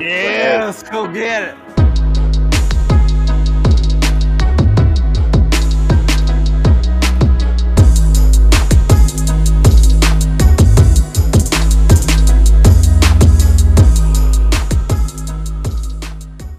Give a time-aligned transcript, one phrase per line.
[0.00, 2.74] Yeah, let's go get it.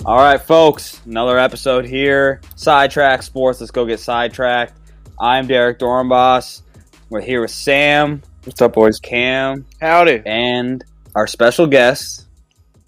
[0.06, 2.40] All right, folks, another episode here.
[2.56, 3.60] Sidetrack Sports.
[3.60, 4.74] Let's go get sidetracked.
[5.20, 6.62] I'm Derek Dornbos.
[7.10, 9.00] We're here with Sam, What's up, boys?
[9.00, 10.22] Cam, Howdy.
[10.28, 10.84] and
[11.16, 12.28] our special guest,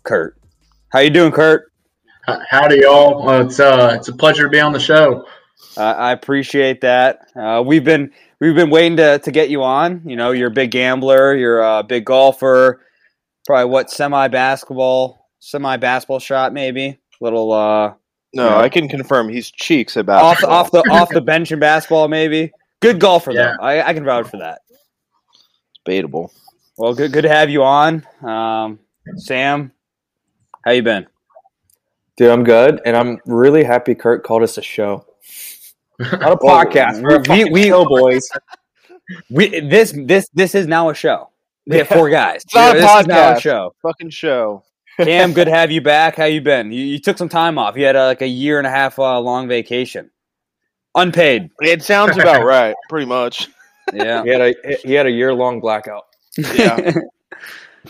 [0.04, 0.37] Kurt.
[0.90, 1.72] How you doing, Kurt?
[2.50, 3.24] Howdy, y'all.
[3.26, 5.26] Well, it's uh, it's a pleasure to be on the show.
[5.78, 7.28] Uh, I appreciate that.
[7.36, 10.02] Uh, we've been we've been waiting to, to get you on.
[10.06, 11.36] You know, you're a big gambler.
[11.36, 12.82] You're a big golfer.
[13.46, 17.94] Probably what semi basketball, semi basketball shot, maybe little uh,
[18.34, 18.58] No, Yeah.
[18.58, 22.52] I can confirm he's cheeks about off the off the bench in basketball, maybe.
[22.82, 23.56] Good golfer Yeah.
[23.58, 23.64] though.
[23.66, 24.62] I, I can vouch for that.
[24.70, 26.32] It's debatable.
[26.78, 28.80] Well, good good to have you on, um,
[29.16, 29.72] Sam.
[30.68, 31.08] How you been?
[32.18, 35.06] Dude, I'm good, and I'm really happy Kurt called us a show.
[36.00, 37.02] Not a Well, podcast.
[37.02, 38.28] We're we- fucking we- show, boys.
[39.30, 41.30] We this this this is now a show.
[41.68, 42.44] We have four guys.
[42.44, 43.40] It's not a this is now a podcast.
[43.40, 43.76] show.
[43.82, 44.64] Fucking show.
[44.98, 46.18] Cam, good to have you back.
[46.18, 46.74] How you been?
[46.74, 47.78] You, you took some time off.
[47.78, 50.12] You had a, like a year and a half uh, long vacation,
[50.96, 51.50] unpaid.
[51.62, 53.48] It sounds about right, pretty much.
[53.94, 56.04] Yeah, He had a he had a year long blackout.
[56.38, 56.92] Yeah.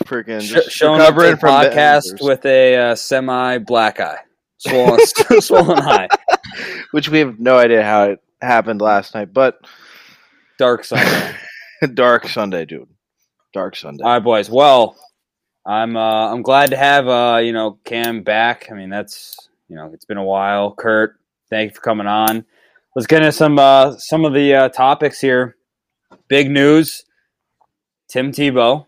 [0.04, 4.18] Freaking Sh- showing up to from podcast with a uh, semi black eye,
[4.58, 5.00] swollen,
[5.40, 6.08] swollen eye,
[6.92, 9.58] which we have no idea how it happened last night, but
[10.58, 11.34] dark Sunday.
[11.94, 12.88] dark Sunday, dude.
[13.52, 14.04] Dark Sunday.
[14.04, 14.50] All right, boys.
[14.50, 14.96] Well,
[15.66, 18.68] I'm uh, I'm glad to have uh, you know Cam back.
[18.70, 20.74] I mean, that's you know it's been a while.
[20.74, 21.18] Kurt,
[21.50, 22.44] thank you for coming on.
[22.94, 25.56] Let's get into some uh, some of the uh, topics here.
[26.28, 27.04] Big news:
[28.08, 28.86] Tim Tebow.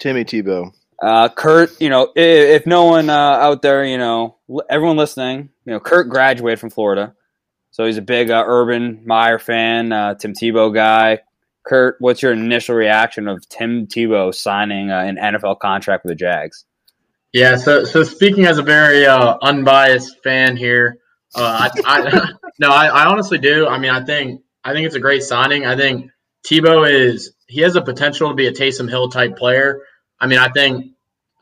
[0.00, 0.72] Timmy Tebow.
[1.02, 4.36] Uh, Kurt, you know, i- if no one uh, out there, you know,
[4.68, 7.14] everyone listening, you know, Kurt graduated from Florida,
[7.70, 11.20] so he's a big uh, Urban Meyer fan, uh, Tim Tebow guy.
[11.64, 16.16] Kurt, what's your initial reaction of Tim Tebow signing uh, an NFL contract with the
[16.16, 16.64] Jags?
[17.32, 17.56] Yeah.
[17.56, 20.98] So, so speaking as a very uh, unbiased fan here,
[21.34, 23.68] uh, I, I no, I, I honestly do.
[23.68, 25.64] I mean, I think I think it's a great signing.
[25.64, 26.10] I think
[26.46, 29.80] Tebow is he has the potential to be a Taysom Hill type player.
[30.20, 30.92] I mean, I think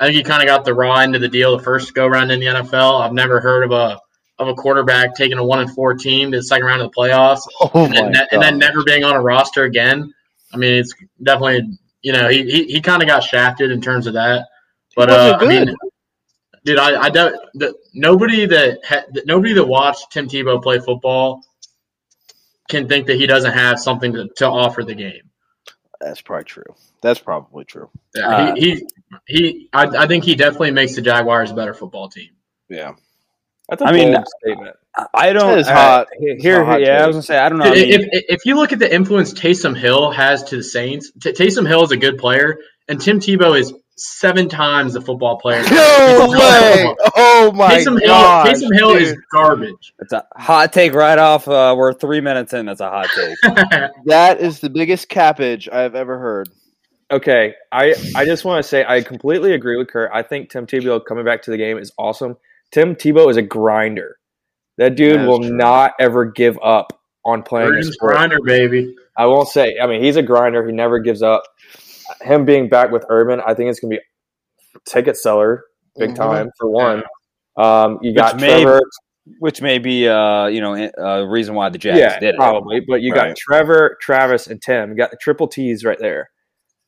[0.01, 2.07] I think he kind of got the raw end of the deal the first go
[2.07, 3.01] round in the NFL.
[3.01, 3.99] I've never heard of a
[4.39, 6.97] of a quarterback taking a one and four team to the second round of the
[6.97, 7.41] playoffs.
[7.61, 10.13] Oh and, then, and then never being on a roster again.
[10.53, 14.07] I mean, it's definitely you know he he, he kind of got shafted in terms
[14.07, 14.47] of that.
[14.95, 15.77] But uh, I mean,
[16.65, 17.37] dude, I, I don't.
[17.55, 21.43] The, nobody that, ha, nobody that watched Tim Tebow play football
[22.69, 25.28] can think that he doesn't have something to, to offer the game.
[26.01, 26.75] That's probably true.
[27.03, 27.91] That's probably true.
[28.15, 28.87] Yeah, Uh, he, he
[29.27, 29.69] he.
[29.73, 32.31] I, I think he definitely makes the Jaguars a better football team.
[32.69, 32.93] Yeah.
[33.69, 34.77] That's a I mean, statement.
[35.15, 35.49] I don't.
[35.49, 36.05] That is uh.
[36.19, 37.67] Here, a hot yeah, I was gonna say I don't know.
[37.67, 41.13] I mean, if, if you look at the influence Taysom Hill has to the Saints,
[41.21, 42.59] T- Taysom Hill is a good player,
[42.89, 45.63] and Tim Tebow is seven times the football player.
[45.71, 46.95] No way!
[47.17, 48.47] Oh my Taysom Hill, god!
[48.47, 49.93] Taysom Hill is garbage.
[49.99, 51.47] it's a hot take right off.
[51.49, 52.67] Uh, we're three minutes in.
[52.67, 53.91] That's a hot take.
[54.07, 56.49] That is the biggest cappage I've ever heard.
[57.11, 60.11] Okay, I I just want to say I completely agree with Kurt.
[60.13, 62.37] I think Tim Tebow coming back to the game is awesome.
[62.71, 64.17] Tim Tebow is a grinder.
[64.77, 65.57] That dude That is will true.
[65.57, 66.93] not ever give up
[67.25, 68.13] on playing a sport.
[68.15, 68.95] grinder, baby.
[69.17, 69.77] I won't say.
[69.83, 70.65] I mean, he's a grinder.
[70.67, 71.43] He never gives up.
[72.23, 75.65] Him being back with Urban, I think it's going to be ticket seller
[75.97, 76.17] big Mhm.
[76.17, 77.03] time for one.
[77.57, 78.81] Um, you got may- Trevor.
[79.41, 82.37] Which may be, uh, you know, a reason why the Jags yeah, did it.
[82.39, 82.81] probably.
[82.81, 83.29] But you Right.
[83.29, 84.89] got Trevor, Travis, and Tim.
[84.89, 86.31] You got the triple T's right there,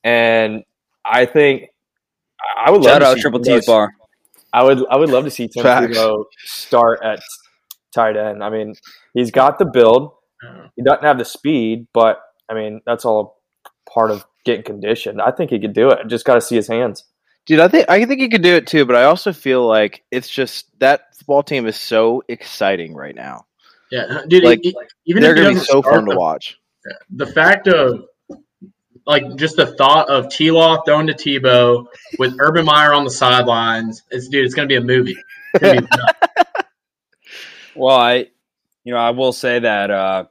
[0.04, 0.64] and
[1.04, 1.68] I think
[2.56, 3.90] I would love Shout to out see Triple T's bar.
[4.54, 5.94] I would I would love to see Tim Facts.
[5.98, 7.20] Tebow start at
[7.94, 8.42] tight end.
[8.42, 8.74] I mean,
[9.12, 10.12] he's got the build.
[10.76, 13.39] He doesn't have the speed, but I mean, that's all
[13.88, 15.20] part of getting conditioned.
[15.20, 16.06] I think he could do it.
[16.08, 17.04] Just got to see his hands.
[17.46, 20.04] Dude, I think I think he could do it too, but I also feel like
[20.10, 23.46] it's just that football team is so exciting right now.
[23.90, 24.44] Yeah, dude.
[24.44, 24.74] Like, e-
[25.06, 26.58] even They're if going to be so start fun to watch.
[27.10, 28.04] the fact of
[29.06, 31.86] like just the thought of T Law thrown to Tebow
[32.18, 35.16] with Urban Meyer on the sidelines, it's dude, it's gonna be a movie.
[35.60, 35.80] Be.
[37.74, 38.26] Well, I,
[38.84, 40.24] you know, I will say that, uh,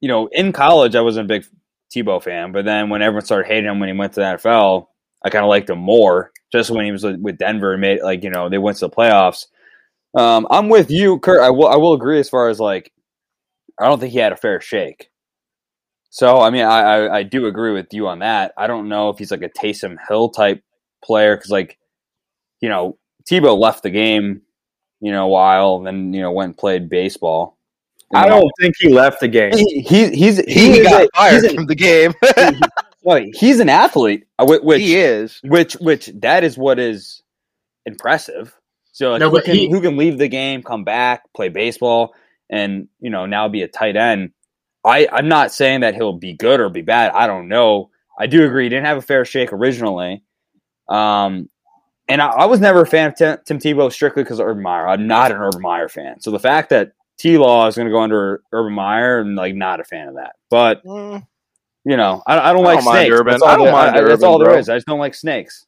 [0.00, 1.46] you know, in college I wasn't a big
[1.94, 4.86] Tebow fan, but then when everyone started hating him when he went to the NFL,
[5.24, 6.32] I kind of liked him more.
[6.52, 8.94] Just when he was with Denver and made like you know they went to the
[8.94, 9.46] playoffs.
[10.16, 11.40] Um, I'm with you, Kurt.
[11.40, 12.92] I will I will agree as far as like
[13.80, 15.10] I don't think he had a fair shake.
[16.10, 18.52] So I mean I I, I do agree with you on that.
[18.56, 20.62] I don't know if he's like a Taysom Hill type
[21.04, 21.78] player because like
[22.60, 22.98] you know
[23.28, 24.42] Tebow left the game,
[25.00, 27.53] you know, a while, and then you know went and played baseball.
[28.14, 29.52] I don't think he left the game.
[29.56, 32.14] He, he he's He, he got a- fired he's, an, from the game.
[33.02, 35.40] well, he's an athlete, uh, which he is.
[35.44, 37.22] which which that is what is
[37.86, 38.54] impressive.
[38.92, 42.14] So like, No, who can he- who can leave the game, come back, play baseball,
[42.50, 44.30] and you know now be a tight end.
[44.84, 47.12] I I'm not saying that he'll be good or be bad.
[47.12, 47.90] I don't know.
[48.18, 50.22] I do agree he didn't have a fair shake originally.
[50.88, 51.48] Um,
[52.06, 54.62] and I, I was never a fan of Tim, Tim Tebow strictly because of Urban
[54.62, 54.86] Meyer.
[54.86, 56.20] I'm not an Urban Meyer fan.
[56.20, 59.54] So the fact that T Law is going to go under Urban Meyer, I'm like
[59.54, 60.32] not a fan of that.
[60.50, 61.26] But Mm,
[61.84, 63.20] you know, I, I don't I like don't mind snakes.
[63.20, 63.30] Urban.
[63.32, 64.58] That's all I don't there- mind That's Urban, all there bro.
[64.58, 64.68] is.
[64.68, 65.66] I just don't like snakes.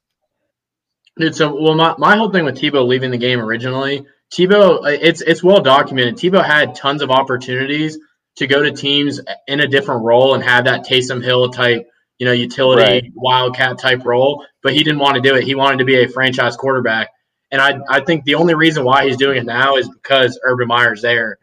[1.19, 4.05] Dude, so well, my, my whole thing with Tebow leaving the game originally,
[4.35, 6.17] Tebow, uh, it's it's well documented.
[6.17, 7.99] Tebow had tons of opportunities
[8.37, 11.89] to go to teams in a different role and have that Taysom Hill type,
[12.19, 13.13] you know, utility Right.
[13.15, 15.45] wildcat type role, but he didn't want to do it.
[15.45, 17.09] He wanted to be a franchise quarterback,
[17.51, 20.69] and I I think the only reason why he's doing it now is because Urban
[20.69, 21.39] Meyer's there,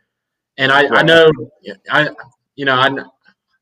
[0.57, 1.31] and I I know
[1.89, 2.09] I
[2.55, 2.89] you know I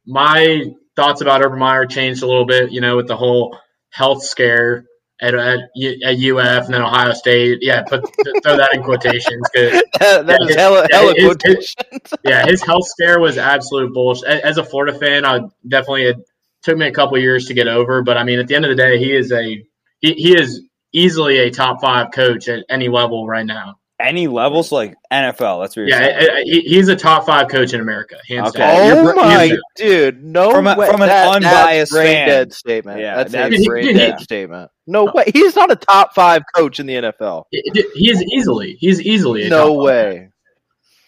[0.06, 0.66] my
[0.96, 3.58] thoughts about Urban Meyer changed a little bit, you know, with the whole
[3.90, 4.86] health scare
[5.22, 7.60] at, at, at UF and then Ohio State.
[7.62, 8.02] Yeah, put
[8.44, 9.44] throw that in quotations.
[9.54, 12.14] 'cause, that is Yeah, hella, yeah, hella it is- quotations.
[12.26, 14.28] yeah, his health scare was absolute bullshit.
[14.44, 16.18] As a Florida fan, I definitely it
[16.64, 18.02] took me a couple years to get over.
[18.04, 19.64] But I mean, at the end of the day, he is a
[20.00, 23.76] he, he is easily a top five coach at any level right now.
[24.00, 25.62] Any levels like NFL.
[25.62, 26.30] That's what you're Yeah, saying.
[26.32, 28.58] I- I- he, he's a top five coach in America, hands Okay.
[28.58, 28.98] down.
[28.98, 30.24] Oh You're my you're- dude!
[30.24, 30.88] No From a- way.
[30.90, 33.00] from an That- unbiased brain dead statement.
[33.00, 34.08] Yeah, that's, that's- a brain Yeah.
[34.10, 34.72] dead statement.
[34.88, 35.12] No oh.
[35.14, 35.26] way.
[35.32, 37.44] He's not a top five coach in the NFL.
[37.52, 39.84] He is easily he's easily a No top five.
[39.86, 40.30] way.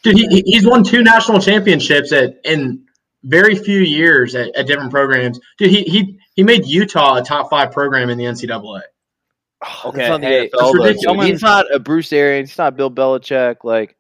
[0.03, 2.83] Dude, he, he- he's won two national championships at in
[3.23, 5.39] very few years at, at different programs.
[5.57, 8.81] Dude, he, he he made Utah a top five program in the NCAA.
[9.65, 10.71] Oh, Okay, that's not the hey, NFL, that's though.
[10.83, 11.27] ridiculous.
[11.27, 12.49] He's not a Bruce Arians.
[12.49, 13.57] He's not Bill Belichick.
[13.63, 13.95] Like,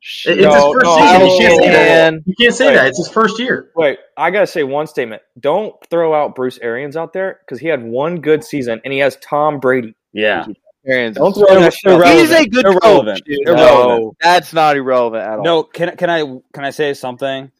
[0.00, 0.38] shit.
[0.40, 1.20] It's his first no, season.
[1.26, 2.12] You can't, say that.
[2.12, 2.22] man.
[2.26, 2.74] you can't say Wait.
[2.74, 2.86] that.
[2.88, 3.70] It's his first year.
[3.76, 5.22] Wait, I gotta say one statement.
[5.38, 8.98] Don't throw out Bruce Arians out there because he had one good season and he
[9.00, 9.94] has Tom Brady.
[10.12, 10.46] Yeah.
[10.86, 11.16] Arians.
[11.16, 12.16] Don't throw They're- that shit they're out there.
[12.18, 13.18] He's a good Irrelevant.
[13.18, 13.24] coach.
[13.26, 13.46] dude.
[13.48, 14.02] Irrelevant.
[14.02, 15.44] No, that's not irrelevant at all.
[15.44, 16.20] No, can can I
[16.54, 17.50] can I say something?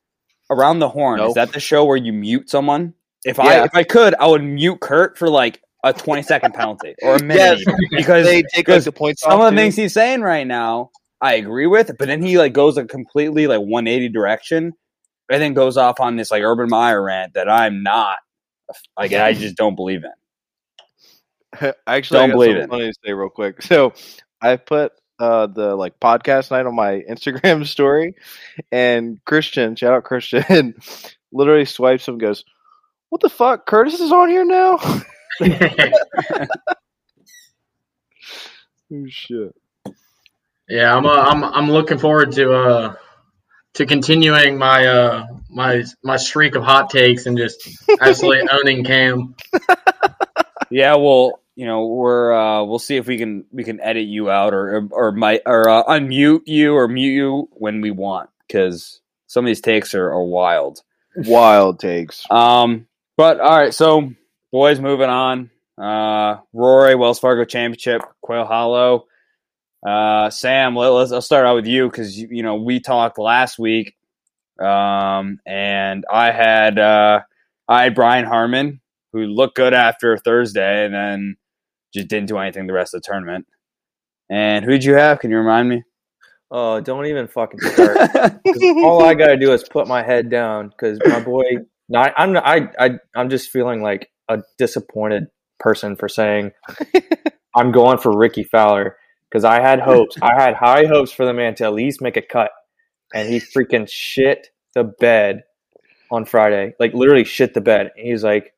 [0.53, 1.29] Around the horn No.
[1.29, 2.95] is that the show where you mute someone?
[3.25, 6.95] If I if I could, I would mute Kurt for like a twenty second penalty
[7.03, 7.77] or a minute Yes.
[7.91, 10.91] because they take like the points some of the things he's saying right now
[11.23, 14.73] I agree with, but then he like goes a completely like one eighty direction,
[15.31, 18.17] and then goes off on this like Urban Meyer rant that I'm not
[18.99, 21.73] like I just don't believe in.
[21.87, 22.71] Actually, Don't I believe it.
[22.71, 23.61] funny to say real quick.
[23.63, 23.93] So
[24.41, 28.15] I put uh, the like podcast night on my Instagram story,
[28.73, 30.75] and Christian, shout out Christian,
[31.33, 32.45] literally swipes him, and goes,
[33.11, 33.67] "What the fuck?
[33.67, 34.79] Curtis is on here now."
[38.93, 39.55] oh shit!
[40.69, 42.95] yeah, I'm uh, I'm I'm looking forward to uh
[43.75, 47.69] to continuing my uh my my streak of hot takes and just
[48.01, 49.35] absolutely owning Cam.
[50.71, 54.31] Yeah, well, you know, we're uh, we'll see if we can we can edit you
[54.31, 59.01] out or or my or uh, unmute you or mute you when we want because
[59.27, 60.83] some of these takes are, are wild.
[61.17, 62.25] Wild takes.
[62.31, 62.87] Um,
[63.17, 64.13] but all right, so
[64.53, 65.51] boys, moving on.
[65.81, 69.07] Uh, Rory Wells Fargo Championship, Quail Hollow.
[69.87, 73.19] Uh, Sam, let, let's I'll start out with you because you, you know we talked
[73.19, 73.95] last week,
[74.61, 77.21] um, and I had uh,
[77.67, 78.81] I had Brian Harman
[79.13, 81.37] who looked good after Thursday and then
[81.95, 83.47] just didn't do anything the rest of the tournament.
[84.29, 85.19] And who did you have?
[85.19, 85.83] Can you remind me?
[86.53, 87.97] Oh, don't even fucking start.
[88.85, 91.45] all I gotta do is put my head down because my boy.
[91.89, 95.25] No, I, I'm I I I'm just feeling like a disappointed
[95.59, 96.53] person for saying
[97.55, 98.97] I'm going for Rickie Fowler
[99.29, 100.17] because I had hopes.
[100.23, 102.51] I had high hopes for the man to at least make a cut,
[103.15, 105.43] and he freaking shit the bed
[106.11, 106.75] on Friday.
[106.79, 107.91] Like literally shit the bed.
[107.97, 108.55] He's like,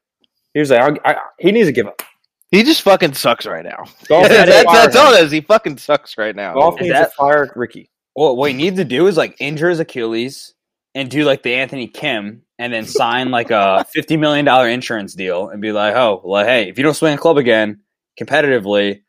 [0.55, 2.03] he was like, I, I, he needs to give up.
[2.51, 3.85] He just fucking sucks right now.
[4.09, 5.23] Golf that's needs that's all him.
[5.23, 5.31] it is.
[5.33, 6.53] He fucking sucks right now.
[6.55, 7.89] Golf Is needs that- to fire Ricky.
[8.15, 10.53] Well, what he needs to do is like injure his Achilles
[10.95, 15.15] and do like the Anthony Kim and then sign like a fifty million dollar insurance
[15.15, 17.81] deal and be like, oh, well, hey, if you don't swing a club again
[18.21, 19.03] competitively,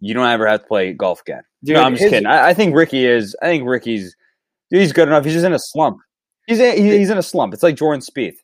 [0.00, 1.42] you don't ever have to play golf again.
[1.64, 2.26] Dude, no, I'm just his- kidding.
[2.26, 3.36] I, I think Ricky is.
[3.42, 4.14] I think Ricky's.
[4.70, 5.24] Dude, he's good enough.
[5.24, 5.98] He's just in a slump.
[6.46, 7.54] He's in, he's in a slump.
[7.54, 8.36] It's like Jordan Spieth.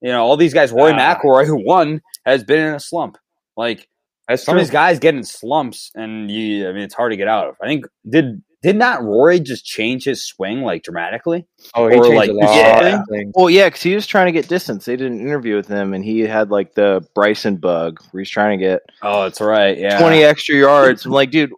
[0.00, 0.72] You know, all these guys.
[0.72, 1.18] Roy Ah.
[1.18, 3.18] McIlroy, who won, has been in a slump.
[3.56, 3.88] Like
[4.30, 4.54] some true.
[4.54, 6.68] of these guys get in slumps, and you.
[6.68, 7.56] I mean, it's hard to get out of.
[7.62, 11.46] I think did did not Rory just change his swing like dramatically?
[11.74, 13.02] Oh, he Or, changed like, a lot yeah.
[13.34, 14.84] Well, yeah, because he was trying to get distance.
[14.84, 18.30] They did an interview with him, and he had like the Bryson bug, where he's
[18.30, 19.76] trying to get Oh, that's right.
[19.76, 21.04] Yeah, twenty extra yards.
[21.04, 21.52] I'm like, dude,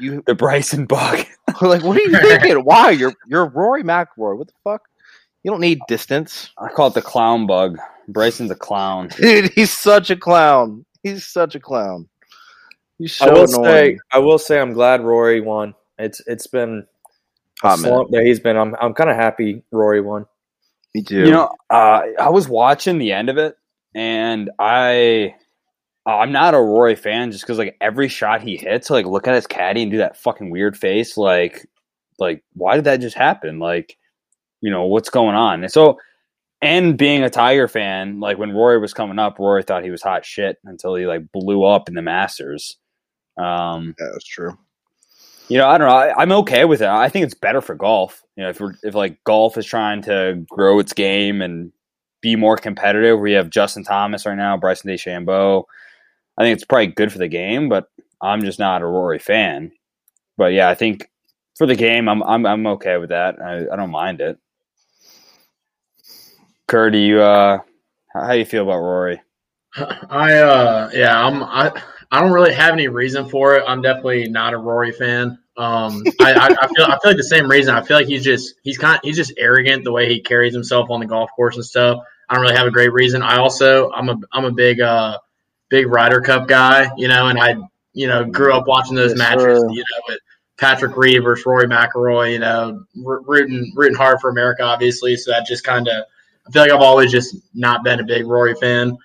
[0.00, 1.24] you the Bryson bug.
[1.62, 2.56] like, what are you thinking?
[2.64, 4.36] Why you're you're Rory McIlroy?
[4.36, 4.82] What the fuck?
[5.44, 7.78] You don't need distance, I call it the clown bug.
[8.08, 9.08] Bryson's a clown.
[9.16, 9.52] dude.
[9.52, 10.84] He's such a clown.
[11.02, 12.08] He's such a clown.
[12.98, 13.64] He's so I will annoying.
[13.64, 15.74] say, I will say, I'm glad Rory won.
[15.98, 16.86] It's it's been
[17.62, 18.56] a Hot slump that he's been.
[18.56, 20.26] I'm I'm kind of happy Rory won.
[20.94, 21.24] Me too.
[21.24, 23.56] You know, uh, I was watching the end of it,
[23.94, 25.34] and I,
[26.06, 29.34] I'm not a Rory fan just because like every shot he hits, like look at
[29.34, 31.68] his caddy and do that fucking weird face, like,
[32.18, 33.58] like why did that just happen?
[33.58, 33.96] Like,
[34.60, 35.64] you know what's going on?
[35.64, 35.98] And so,
[36.62, 40.02] and being a Tiger fan, like when Rory was coming up, Rory thought he was
[40.02, 42.76] hot shit until he like blew up in the Masters.
[43.36, 44.56] Um, yeah, that's true.
[45.48, 45.94] You know, I don't know.
[45.94, 46.88] I, I'm okay with it.
[46.88, 48.22] I think it's better for golf.
[48.36, 51.72] You know, if we're, if like golf is trying to grow its game and
[52.20, 55.64] be more competitive, we have Justin Thomas right now, Bryson DeChambeau.
[56.38, 57.88] I think it's probably good for the game, but
[58.22, 59.72] I'm just not a Rory fan.
[60.36, 61.10] But yeah, I think
[61.56, 63.40] for the game, I'm I'm I'm okay with that.
[63.40, 64.38] I, I don't mind it.
[66.66, 67.58] Kurt, do you uh,
[68.12, 69.20] how how you feel about Rory?
[69.76, 71.70] I uh yeah, I'm I
[72.14, 73.64] I don't really have any reason for it.
[73.66, 75.36] I'm definitely not a Rory fan.
[75.56, 77.74] Um, I, I, I feel I feel like the same reason.
[77.74, 80.90] I feel like he's just he's kind he's just arrogant the way he carries himself
[80.90, 81.98] on the golf course and stuff.
[82.28, 83.20] I don't really have a great reason.
[83.22, 85.18] I also I'm a I'm a big uh
[85.70, 87.56] big Ryder Cup guy, you know, and I
[87.94, 89.68] you know grew up watching those Yes, matches, sir.
[89.68, 90.20] you know, with
[90.56, 95.16] Patrick Reed versus Rory McIlroy, you know, r- rooting rooting hard for America, obviously.
[95.16, 96.04] So that just kind of
[96.46, 98.98] I feel like I've always just not been a big Rory fan.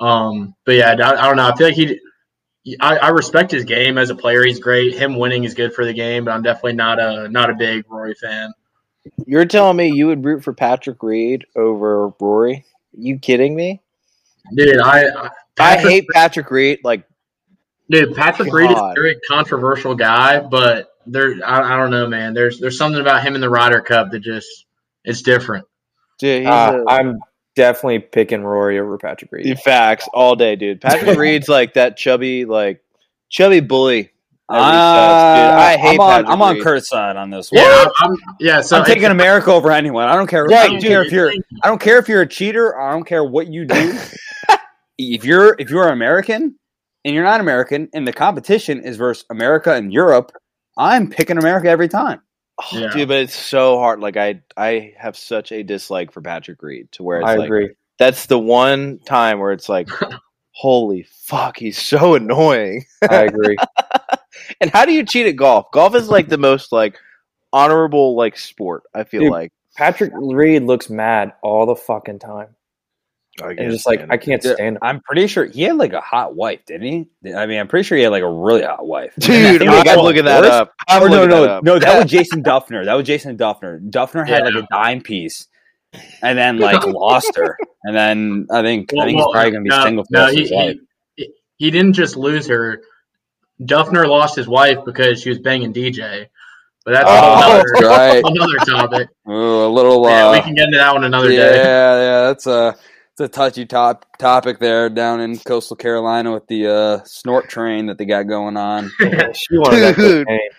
[0.00, 1.48] Um, but yeah, I, I don't know.
[1.48, 2.00] I feel like he.
[2.80, 4.44] I, I respect his game as a player.
[4.44, 4.94] He's great.
[4.94, 7.84] Him winning is good for the game, but I'm definitely not a not a big
[7.88, 8.52] Rory fan.
[9.26, 12.64] You're telling me you would root for Patrick Reed over Rory?
[12.92, 13.80] You kidding me?
[14.54, 15.30] Dude, I I,
[15.60, 16.80] I hate Patrick Reed.
[16.82, 17.04] Like,
[17.88, 22.34] Dude, Patrick Reed is a very controversial guy, but there I, I don't know, man.
[22.34, 24.48] There's there's something about him in the Ryder Cup that just
[25.04, 25.64] it's different.
[26.18, 27.20] dude, he's Uh, a- I'm
[27.56, 29.44] definitely picking Rory over Patrick Reed.
[29.44, 30.80] Dude, facts all day, dude.
[30.80, 32.82] Patrick Reed's like that chubby, like
[33.28, 34.12] chubby bully.
[34.48, 35.58] Uh, resets.
[35.58, 36.62] I hate I'm on Patrick I'm on Reed.
[36.62, 37.62] Kurt's side on this one.
[37.62, 38.60] Yeah, I'm, yeah.
[38.60, 40.04] So I'm taking America over anyone.
[40.04, 40.46] I don't care.
[40.46, 40.82] I don't dude.
[40.88, 41.32] care if you're.
[41.64, 42.78] I don't care if you're a cheater.
[42.78, 43.98] I don't care what you do.
[44.98, 46.56] if you're if you're American
[47.04, 50.30] and you're not American, and the competition is versus America and Europe,
[50.76, 52.20] I'm picking America every time.
[52.58, 52.88] Oh, Yeah.
[52.92, 54.00] Dude, but it's so hard.
[54.00, 57.46] Like I, I have such a dislike for Patrick Reed to where it's I like
[57.46, 57.70] agree.
[57.98, 59.88] that's the one time where it's like,
[60.52, 62.84] holy fuck, he's so annoying.
[63.08, 63.56] I agree.
[64.60, 65.70] And how do you cheat at golf?
[65.72, 66.98] Golf is like the most like
[67.52, 68.84] honorable like sport.
[68.94, 69.52] I feel Dude, like.
[69.76, 72.54] Patrick Reed looks mad all the fucking time,
[73.42, 74.78] and just like I can't stand him.
[74.82, 77.32] I'm pretty sure he had like a hot wife, didn't he?
[77.34, 79.12] I mean, I'm pretty sure he had like a really hot wife.
[79.18, 80.52] Dude, think they got I'm looking that divorced.
[80.60, 80.74] up.
[80.88, 81.64] I'm Or no, no, that up.
[81.64, 81.78] no.
[81.78, 82.84] That was Jason Dufner.
[82.84, 83.80] That was Jason Dufner.
[83.90, 84.50] Dufner had Yeah.
[84.50, 85.48] like a dime piece,
[86.22, 89.62] and then like lost her, and then I think I think well, he's probably gonna
[89.64, 90.76] be no, single for no, the he, life.
[91.16, 92.82] he, he didn't just lose her.
[93.62, 96.26] Dufner lost his wife because she was banging DJ.
[96.84, 98.22] But that's Oh, another, right.
[98.24, 99.08] another topic.
[99.28, 99.32] Ooh,
[99.64, 100.08] a little.
[100.08, 101.56] yeah, Uh, we can get into that one another yeah, day.
[101.56, 102.76] yeah, yeah, that's a
[103.18, 107.86] it's a touchy top topic there down in coastal Carolina with the uh, snort train
[107.86, 108.90] that they got going on.
[109.32, 110.26] she wanted Dude.
[110.26, 110.50] cocaine.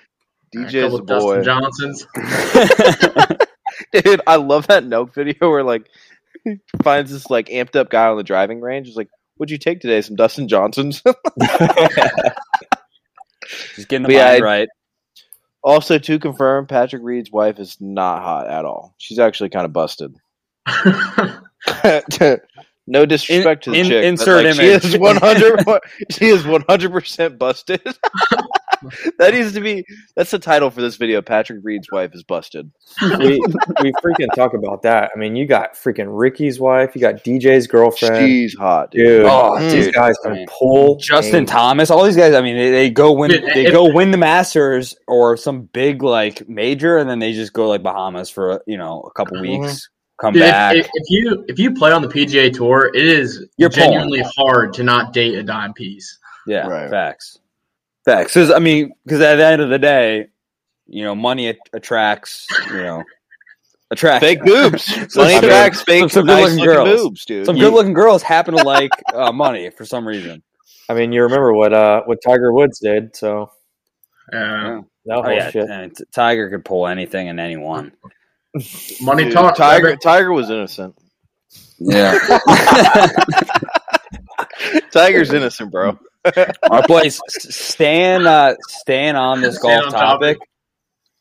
[0.55, 1.43] A DJ's couple a Dustin boy.
[1.43, 2.07] Johnsons.
[4.03, 5.87] Dude, I love that Nope video where like
[6.43, 8.87] he finds this like amped up guy on the driving range.
[8.87, 10.01] He's like, "What'd you take today?
[10.01, 11.03] Some Dustin Johnsons."
[13.75, 14.69] Just getting the But yeah, mind I- right.
[15.61, 18.95] also, to confirm, Patrick Reed's wife is not hot at all.
[18.97, 20.15] She's actually kind of busted.
[22.87, 24.03] no disrespect to the In- chick.
[24.05, 24.81] insert like, image.
[24.83, 25.59] She is one hundred.
[26.11, 27.81] She is one hundred percent busted.
[29.17, 29.83] that needs to be.
[30.15, 31.21] That's the title for this video.
[31.21, 32.71] Patrick Reed's wife is busted.
[33.01, 33.39] we
[33.81, 35.11] we freaking talk about that.
[35.15, 38.17] I mean, you got freaking Ricky's wife, you got DJ's girlfriend.
[38.25, 39.05] She's hot, dude.
[39.05, 40.97] Dude, Oh, these guys I can mean, pull.
[40.97, 41.45] Justin game.
[41.47, 42.33] Thomas, all these guys.
[42.35, 43.31] I mean, they, they go win.
[43.53, 47.67] They go win the Masters or some big like major, and then they just go
[47.67, 49.61] like Bahamas for you know a couple Mhm.
[49.61, 50.75] weeks, come Dude, if, back.
[50.75, 53.89] if, if you if you play on the PGA Tour, it is You're pulling.
[53.91, 56.17] genuinely hard to not date a dime piece.
[56.47, 56.89] yeah, Right.
[56.89, 57.39] facts,
[58.05, 58.33] facts.
[58.33, 60.27] 'Cause, I mean, because at the end of the day,
[60.87, 62.45] you know, money at- attracts.
[62.71, 63.03] You know,
[63.91, 64.85] attracts Fake boobs.
[65.11, 67.01] So Money some- tracks fake some- some nice good-looking looking girls.
[67.01, 67.45] boobs, dude.
[67.45, 70.41] Some good-looking girls happen to like uh, money for some reason.
[70.89, 73.51] I mean, you remember what uh what Tiger Woods did, so
[74.33, 75.69] Uh, No Oh, yeah, shit.
[75.69, 77.91] and Tiger could pull anything and anyone.
[79.01, 79.57] Money Dude, talks.
[79.57, 79.99] Tiger, baby.
[80.01, 80.95] Tiger was innocent.
[81.79, 82.17] Yeah.
[84.91, 85.97] Tiger's innocent, bro.
[86.69, 90.37] Our place staying uh staying on this Staying golf on topic.
[90.39, 90.49] topic.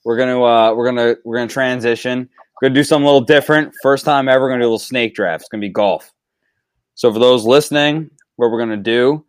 [0.04, 2.28] We're gonna uh we're gonna we're gonna transition.
[2.60, 3.72] We're gonna do something a little different.
[3.82, 5.42] First time ever, we're gonna do a little snake draft.
[5.42, 6.10] It's gonna be golf.
[6.94, 9.24] So for those listening, what we're gonna do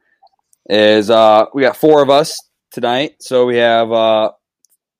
[0.69, 3.15] is uh we got four of us tonight.
[3.19, 4.31] So we have uh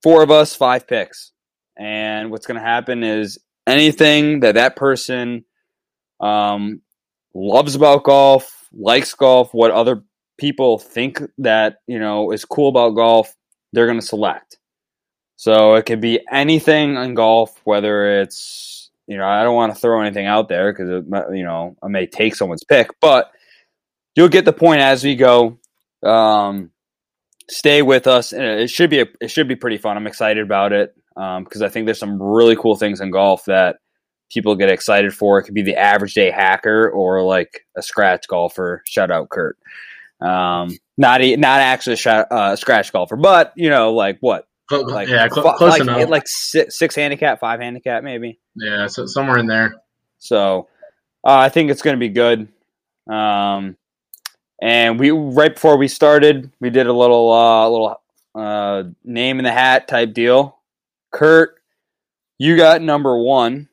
[0.04, 1.32] four of us, five picks.
[1.77, 5.46] And what's gonna happen is anything that that person
[6.19, 6.81] um
[7.34, 10.03] loves about golf, likes golf, what other
[10.38, 13.34] people think that you know is cool about golf,
[13.74, 14.57] they're going to select.
[15.36, 19.79] So it could be anything in golf, whether it's you know I don't want to
[19.79, 23.31] throw anything out there because you know I may take someone's pick, but
[24.15, 25.60] you'll get the point as we go.
[26.03, 26.72] Um,
[27.50, 29.98] stay with us, it should be a, it should be pretty fun.
[29.98, 33.77] I'm excited about it because I think there's some really cool things in golf that
[34.29, 35.39] people get excited for.
[35.39, 38.83] It could be the average day hacker or like a scratch golfer.
[38.86, 39.57] Shout out Kurt.
[40.21, 44.47] Um, not e- not actually a shot, uh, scratch golfer, but you know, like what,
[44.71, 46.09] like yeah, cl- close like, enough.
[46.09, 48.39] like six, six handicap, five handicap, maybe.
[48.55, 49.81] yeah, so somewhere in there.
[50.19, 50.67] So
[51.24, 52.47] uh, I think it's going to be good.
[53.09, 53.77] Um,
[54.62, 58.01] and we right before we started, we did a little uh, little
[58.33, 60.57] uh, name in the hat type deal.
[61.12, 61.56] Kurt,
[62.38, 63.70] you got number one.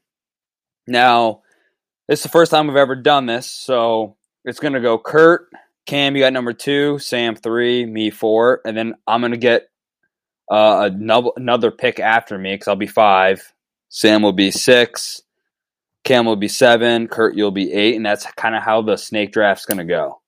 [0.87, 1.43] Now,
[2.09, 5.49] is the first time we've ever done this, so it's going to go Kurt,
[5.87, 9.69] Cam, you got number two, Sam three, me four, and then I'm going to get
[10.51, 13.53] uh, another another pick after me because I'll be five.
[13.89, 15.23] Sam will be six.
[16.03, 17.09] Cam will be seven.
[17.09, 20.21] Kurt, you'll be eight, and that's kind of how the snake draft's going to go.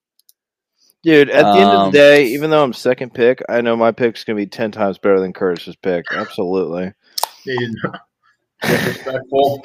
[1.06, 3.76] Dude, at the end of Um, the day, even though I'm second pick, I know
[3.76, 6.04] my pick's gonna be ten times better than Curtis's pick.
[6.12, 6.92] Absolutely.
[8.62, 9.62] Disrespectful.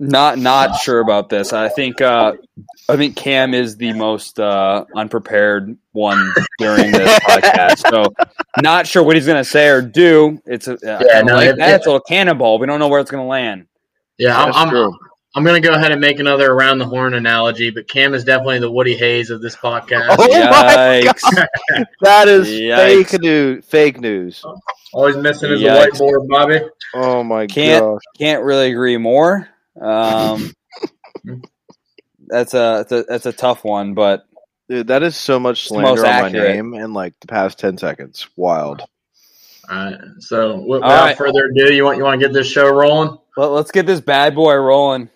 [0.00, 1.52] Not not sure about this.
[1.52, 2.32] I think uh,
[2.88, 7.78] I think Cam is the most uh, unprepared one during this podcast.
[7.88, 8.12] So
[8.60, 10.42] not sure what he's going to say or do.
[10.46, 11.74] It's a Yeah, no, like it- that.
[11.76, 12.58] It's a little cannonball.
[12.58, 13.66] We don't know where it's going to land.
[14.18, 14.88] Yeah, That's I'm, true.
[14.88, 14.98] I'm
[15.42, 18.60] going to go ahead and make another around the horn analogy, but Cam is definitely
[18.60, 20.14] the Woody Hayes of this podcast.
[20.18, 21.46] Oh my Yikes!
[22.02, 23.08] That is Yikes.
[23.10, 23.64] fake news.
[23.64, 24.44] Fake news.
[24.92, 25.98] Always missing his Yikes.
[25.98, 26.60] whiteboard, Bobby.
[26.94, 28.02] Oh my Can't- gosh.
[28.16, 29.48] Can't really agree more.
[29.80, 30.52] Um,
[32.28, 34.26] that's a, that's a that's a tough one, but
[34.68, 37.76] Dude, that is so much the slander on my name in like the past ten
[37.76, 38.26] seconds.
[38.36, 38.82] Wild.
[39.68, 40.00] All right.
[40.20, 41.16] So without right.
[41.18, 43.18] further ado, you want you want to get this show rolling?
[43.36, 45.10] Well, let, us get this bad boy rolling.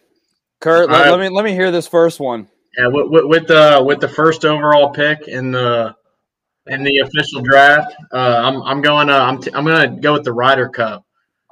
[0.60, 1.10] Kurt, let, right.
[1.10, 2.48] let me let me hear this first one.
[2.76, 5.94] Yeah, with, with, with the with the first overall pick in the
[6.66, 9.08] in the official draft, uh, I'm I'm going.
[9.08, 11.04] Uh, I'm t- I'm going to go with the Ryder Cup.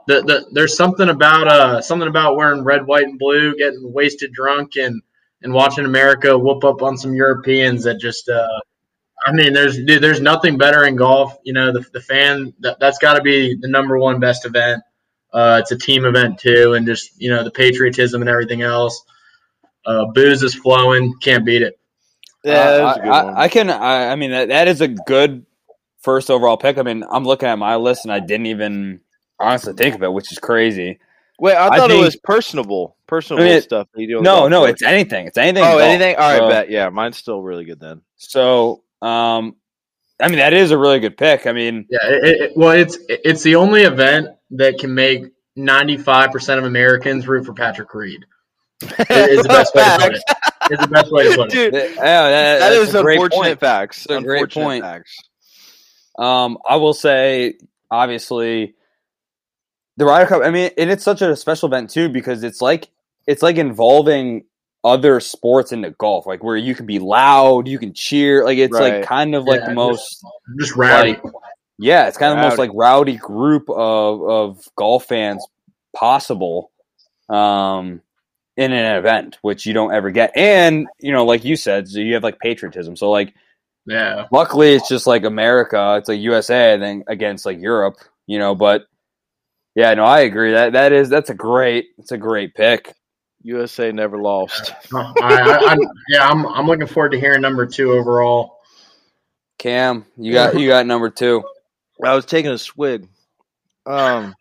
[0.06, 4.32] The, the there's something about uh something about wearing red, white, and blue, getting wasted
[4.32, 5.02] drunk, and
[5.42, 8.28] and watching America whoop up on some Europeans that just.
[8.28, 8.60] Uh,
[9.26, 11.36] I mean, there's dude, there's nothing better in golf.
[11.42, 14.82] You know, the, the fan that that's got to be the number one best event.
[15.36, 19.04] Uh, it's a team event too, and just you know the patriotism and everything else.
[19.84, 21.78] Uh, booze is flowing, can't beat it.
[22.42, 23.08] Yeah, Uh, I.
[23.08, 23.68] I, I can.
[23.70, 25.44] I, I mean, that, that is a good
[26.00, 26.78] first overall pick.
[26.78, 29.00] I mean, I'm looking at my list and I didn't even
[29.38, 30.98] honestly think of it, which is crazy.
[31.38, 32.96] Wait, I I thought think- it was personable.
[33.06, 34.22] Personable I mean, stuff that you do.
[34.22, 34.70] No, no, course.
[34.72, 35.26] it's anything.
[35.26, 35.62] It's anything.
[35.62, 36.16] Oh, anything?
[36.16, 36.70] All right, So- bet.
[36.70, 38.00] Yeah, mine's still really good then.
[38.16, 39.54] So, um,
[40.20, 41.46] I mean, that is a really good pick.
[41.46, 45.24] I mean, Yeah, it, it, well, it's it's the only event that can make
[45.58, 48.24] 95% of Americans root for Patrick Reed.
[48.82, 50.22] Is the best way to put it.
[50.70, 51.52] Is the best way to put it.
[51.72, 53.60] Dude, yeah, that, that that's a great unfortunate point.
[53.60, 54.06] facts.
[54.08, 54.84] That's a great point.
[54.84, 55.16] Facts.
[56.18, 57.54] Um, I will say,
[57.90, 58.74] obviously,
[59.96, 60.42] the Ryder Cup.
[60.44, 62.90] I mean, and it's such a special event too because it's like
[63.26, 64.44] it's like involving
[64.86, 68.72] other sports into golf, like where you can be loud, you can cheer, like it's
[68.72, 68.98] Right.
[69.00, 70.24] like kind of like the most
[70.60, 71.10] Just rowdy.
[71.14, 71.22] like
[71.78, 75.44] yeah, it's kind of the most like rowdy group of of golf fans
[75.94, 76.70] possible
[77.28, 78.00] um
[78.56, 81.98] in an event which you don't ever get and you know like you said so
[81.98, 83.34] you have like patriotism so like
[83.86, 84.26] yeah.
[84.30, 87.96] luckily it's just like america it's like usa and then against like europe
[88.26, 88.86] you know but
[89.74, 92.94] yeah no i agree that that is that's a great it's a great pick
[93.46, 94.72] USA never lost.
[94.92, 95.78] I, I, I'm,
[96.08, 98.58] yeah, I'm, I'm looking forward to hearing number two overall.
[99.58, 101.42] cam you got you got number two
[102.04, 103.08] I was taking a swig.
[103.86, 104.34] Um,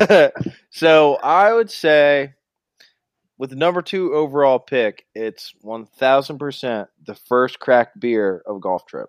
[0.70, 2.34] so I would say
[3.38, 8.60] with the number two overall pick, it's one thousand percent the first cracked beer of
[8.60, 9.08] golf trip.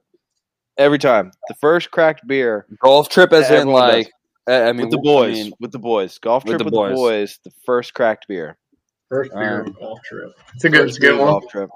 [0.78, 1.32] Every time.
[1.50, 3.96] The first cracked beer Golf trip, as in Everyone does.
[3.96, 4.12] like,
[4.48, 5.34] I I mean, with the I boys.
[5.36, 6.18] mean, with the boys.
[6.20, 6.90] Golf with trip the with boys.
[6.92, 7.40] the boys.
[7.44, 8.58] The first cracked beer.
[9.10, 9.76] First beer Alright.
[9.80, 10.32] golf trip.
[10.56, 11.28] It's a good, it's a good beer one.
[11.28, 11.70] golf trip.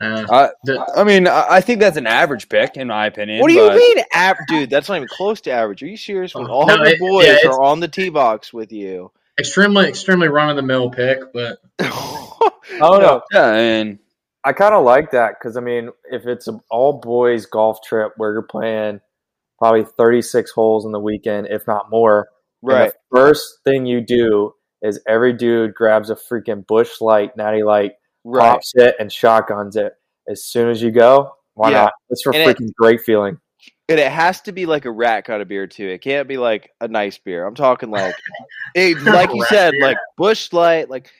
[0.00, 0.26] Uh,
[0.68, 3.40] I, I mean, I I think that's an average pick in my opinion.
[3.40, 4.68] What do you but- mean, ab- dude?
[4.70, 5.82] That's not even close to average.
[5.82, 6.34] Are you serious?
[6.34, 9.12] When Oh, all no, the boys yeah, are on the tee box with you.
[9.38, 12.50] extremely, extremely run of the mill pick, but Oh
[12.98, 13.98] no, Yeah, and
[14.44, 18.12] I kind of like that because I mean, if it's an all boys golf trip
[18.16, 19.00] where you're playing
[19.58, 22.28] probably 36 holes in the weekend, if not more,
[22.60, 22.90] right.
[23.12, 27.92] the first thing you do is every dude grabs a freaking busch light, natty light,
[28.24, 28.50] Right.
[28.50, 29.94] pops it, and shotguns it
[30.28, 31.34] as soon as you go.
[31.54, 31.82] Why Yeah.
[31.84, 31.92] not?
[32.10, 33.38] It's for And it- freaking great feeling.
[33.88, 35.86] And it has to be like a rat kind of beer too.
[35.88, 37.44] It can't be like a nice beer.
[37.46, 38.14] I'm talking like,
[38.74, 39.82] it, like you said, beer.
[39.82, 41.10] like Busch Light, like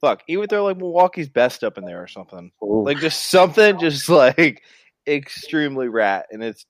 [0.00, 0.22] fuck.
[0.28, 2.52] Even throw like Milwaukee's Best up in there or something.
[2.62, 2.84] Ooh.
[2.84, 4.62] Like just something, just like
[5.06, 6.66] extremely rat, and it's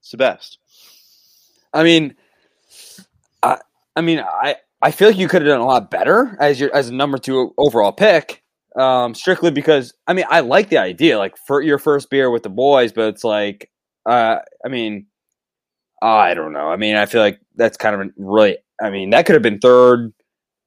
[0.00, 0.58] it's the best.
[1.72, 2.14] I mean,
[3.42, 3.58] I,
[3.96, 6.74] I mean, I, I feel like you could have done a lot better as your
[6.74, 8.42] as a number two overall pick.
[8.76, 12.42] Um, strictly because I mean, I like the idea, like for your first beer with
[12.44, 13.70] the boys, but it's like,
[14.06, 15.06] uh, I mean,
[16.00, 16.68] I don't know.
[16.68, 18.58] I mean, I feel like that's kind of a really.
[18.80, 20.12] I mean, that could have been third.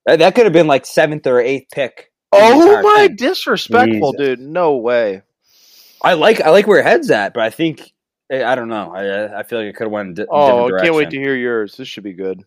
[0.06, 2.12] That, that could have been like seventh or eighth pick.
[2.32, 3.16] Oh my thing.
[3.16, 4.40] disrespectful, dude!
[4.40, 5.22] No way.
[6.04, 7.82] I like I like where your head's at, but I think
[8.32, 8.92] I I don't know.
[8.94, 10.20] I I feel like it could have went.
[10.20, 11.78] a di- Oh, I can't wait to hear yours.
[11.78, 12.44] This should be good.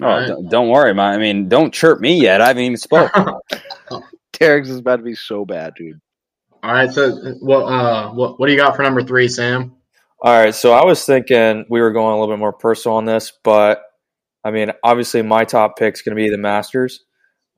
[0.00, 0.28] Oh, Alright.
[0.28, 1.14] don't, don't worry, man.
[1.14, 2.40] I mean, don't chirp me yet.
[2.40, 3.12] I haven't even spoke.
[4.32, 6.00] Derek's is about to be so bad, dude.
[6.62, 6.90] all right.
[6.90, 9.76] So, what, uh, what, what do you got for number three, Sam?
[10.24, 13.06] All right, so I was thinking we were going a little bit more personal on
[13.06, 13.82] this, but
[14.44, 17.04] I mean, obviously, my top pick is going to be the Masters.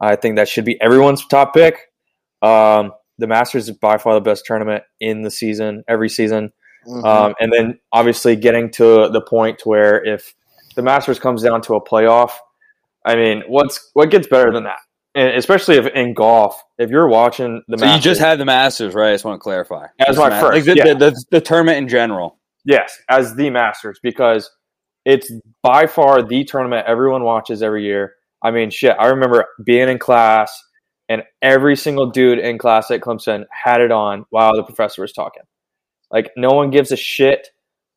[0.01, 1.79] I think that should be everyone's top pick.
[2.41, 6.53] Um, the Masters is by far the best tournament in the season, every season.
[6.87, 7.05] Mm-hmm.
[7.05, 10.35] Um, and then obviously getting to the point where if
[10.75, 12.33] the Masters comes down to a playoff,
[13.05, 14.79] I mean, what's what gets better than that?
[15.15, 18.95] And especially if in golf, if you're watching the so you just had the Masters,
[18.95, 19.11] right?
[19.11, 19.87] I just want to clarify.
[20.05, 20.95] Just my first, like the, yeah.
[20.95, 22.39] the, the, the tournament in general.
[22.65, 24.51] Yes, as the Masters because
[25.05, 25.31] it's
[25.63, 28.15] by far the tournament everyone watches every year.
[28.43, 30.53] I mean, shit, I remember being in class
[31.09, 35.13] and every single dude in class at Clemson had it on while the professor was
[35.13, 35.43] talking.
[36.11, 37.49] Like no one gives a shit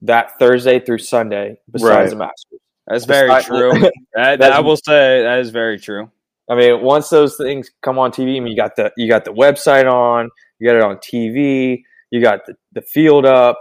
[0.02, 2.10] that Thursday through Sunday besides Right.
[2.10, 2.60] the Masters.
[2.88, 3.72] That's very Besides- true.
[4.14, 6.10] That, That's- I will say that is very true.
[6.50, 9.26] I mean, once those things come on TV, I mean, you got the you got
[9.26, 13.60] the website on, you got it on TV, you got the, the field up,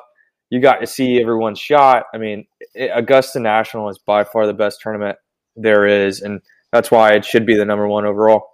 [0.50, 2.04] you got to see everyone's shot.
[2.14, 5.18] I mean, it, Augusta National is by far the best tournament
[5.56, 6.40] there is, and
[6.72, 8.50] that's why it should be the number one overall.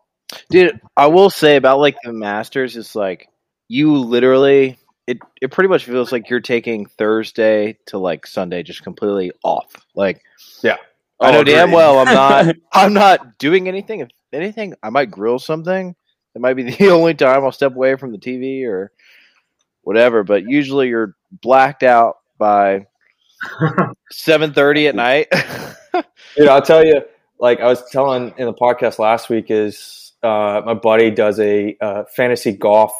[0.50, 3.28] Dude, I will say about like the Masters is like
[3.68, 8.82] you literally it it pretty much feels like you're taking Thursday to like Sunday just
[8.82, 9.74] completely off.
[9.94, 10.22] Like
[10.62, 10.76] yeah.
[11.20, 14.00] I know Oh, damn well I'm not I'm not doing anything.
[14.00, 15.94] If anything, I might grill something.
[16.34, 18.92] It might be the only time I'll step away from the TV or
[19.82, 22.86] whatever, but usually you're blacked out by
[24.12, 25.28] 7:30 at night.
[26.36, 27.02] Dude, I'll tell you,
[27.40, 31.76] like I was telling in the podcast last week, is uh, my buddy does a
[31.80, 32.92] uh, fantasy golf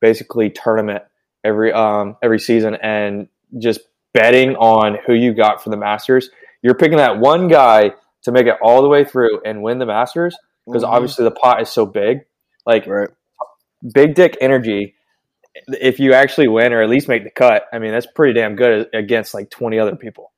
[0.00, 1.02] basically tournament
[1.44, 3.80] every um, every season, and just
[4.12, 6.30] betting on who you got for the Masters.
[6.62, 9.86] You're picking that one guy to make it all the way through and win the
[9.86, 10.88] Masters because Mhm.
[10.88, 12.20] obviously the pot is so big.
[12.66, 13.08] Like right.
[13.94, 14.94] big dick energy.
[15.68, 18.56] If you actually win or at least make the cut, I mean that's pretty damn
[18.56, 20.32] good against like 20 other people.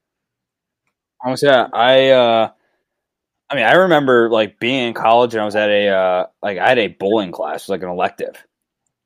[1.25, 2.51] Honestly, yeah, I uh
[3.51, 6.59] I mean, I remember like being in college and I was at a uh like
[6.59, 8.43] I had a bowling class, it was like an elective.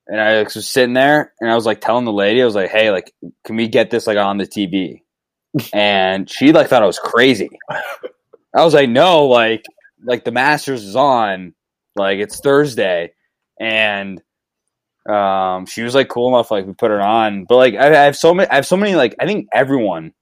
[0.09, 2.71] And I was sitting there and I was like telling the lady, I was like,
[2.71, 3.13] "Hey, like
[3.45, 5.03] can we get this like on the TV?"
[5.73, 7.49] And she like thought I was crazy.
[8.55, 9.65] I was like, "No, like
[10.05, 11.55] like the Masters is on,
[11.97, 13.13] like it's Thursday."
[13.61, 14.23] And
[15.09, 17.45] um she was like cool enough like we put it on.
[17.45, 20.13] But like I, I have so many I have so many like I think everyone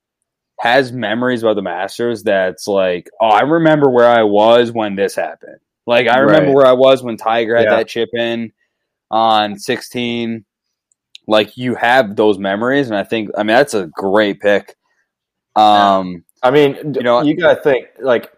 [0.61, 5.14] has memories about the Masters that's like, oh, I remember where I was when this
[5.14, 5.59] happened.
[5.87, 6.57] Like I remember Right.
[6.57, 7.77] where I was when Tiger had Yeah.
[7.79, 8.53] that chip in
[9.14, 10.44] on 16.
[11.27, 14.74] Like you have those memories, and I think I mean that's a great pick.
[15.57, 18.31] Um, I mean, You know- you got to think like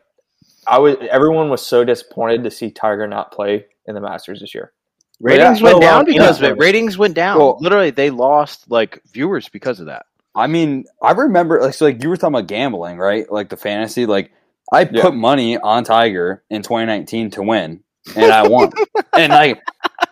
[0.68, 0.96] I was.
[1.10, 4.72] Everyone was so disappointed to see Tiger not play in the Masters this year.
[5.20, 6.58] Ratings went down because of it.
[6.58, 7.38] Ratings went down.
[7.38, 10.06] Well- Literally, they lost like viewers because of that.
[10.34, 13.28] I mean, I remember like so like you were talking about gambling, right?
[13.32, 14.06] Like the fantasy.
[14.06, 14.30] Like
[14.72, 17.82] I put money on Tiger in 2019 to win,
[18.14, 18.70] and I won.
[19.14, 19.60] and like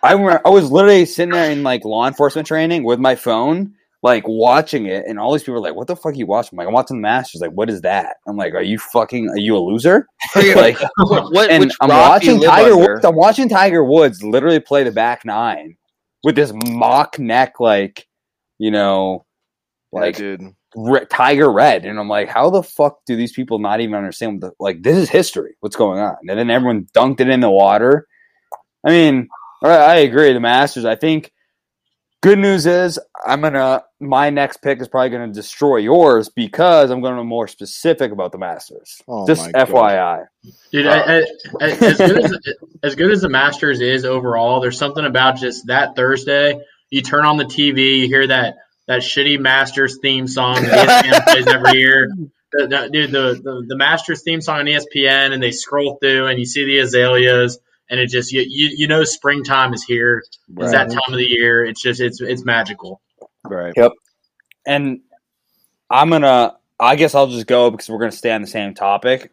[0.05, 3.73] I remember, I was literally sitting there in like law enforcement training with my phone,
[4.03, 6.51] like watching it, and all these people are like, "What the fuck are you watching?"
[6.53, 8.17] I'm like, "I'm watching the Masters." Like, what is that?
[8.27, 9.29] I'm like, "Are you fucking?
[9.29, 12.77] Are you a loser?" Oh, like, what, and I'm rock do you watching Tiger?
[12.77, 13.05] Woods.
[13.05, 15.75] I'm watching Tiger Woods literally play the back nine
[16.23, 18.07] with this mock neck, like
[18.59, 19.25] you know,
[19.91, 20.41] Yeah, like dude.
[20.75, 24.41] re- Tiger Red, and I'm like, how the fuck do these people not even understand?
[24.41, 25.55] What the, like, this is history.
[25.61, 26.15] What's going on?
[26.27, 28.07] And then everyone dunked it in the water.
[28.85, 29.27] I mean,
[29.61, 30.33] all right, I agree.
[30.33, 30.85] The Masters.
[30.85, 31.31] I think.
[32.23, 36.99] Good news is I'm gonna my next pick is probably gonna destroy yours because I'm
[37.01, 38.99] gonna be more specific about the Masters.
[39.07, 39.67] Oh Just my God.
[39.69, 40.25] FYI.
[40.71, 41.13] Dude, Uh, I-
[41.61, 42.37] I- as good as
[42.81, 46.59] as good as the Masters is overall, there's something about just that Thursday.
[46.89, 48.55] You turn on the TV, you hear that
[48.87, 52.09] that shitty Masters theme song that ESPN plays every year.
[52.53, 56.25] The, the, dude, the, the the Masters theme song on ESPN, and they scroll through,
[56.25, 60.23] and you see the azaleas, and it just you you, you know springtime is here.
[60.57, 61.65] It's that time of the year.
[61.65, 63.01] It's just it's it's magical.
[63.43, 63.73] Right.
[63.75, 63.91] Yep.
[64.65, 65.01] And
[65.89, 66.57] I'm gonna.
[66.79, 69.31] I guess I'll just go because we're gonna stay on the same topic.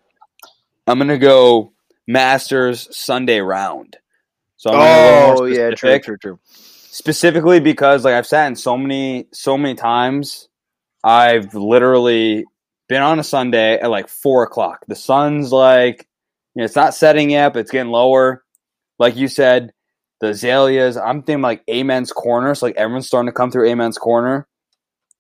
[0.87, 1.73] I'm gonna go
[2.07, 3.97] Masters Sunday round.
[4.57, 6.39] So I'm gonna go Oh yeah, true, true, true.
[6.45, 10.49] specifically because like I've sat in so many so many times.
[11.03, 12.45] I've literally
[12.89, 14.85] been on a Sunday at like four o'clock.
[14.87, 16.07] The sun's like,
[16.55, 18.42] you know, it's not setting yet, but it's getting lower.
[19.03, 19.73] Like you said,
[20.21, 20.97] the azaleas.
[20.97, 22.55] I'm thinking like Amen's corner.
[22.55, 24.47] So like everyone's starting to come through Amen's corner,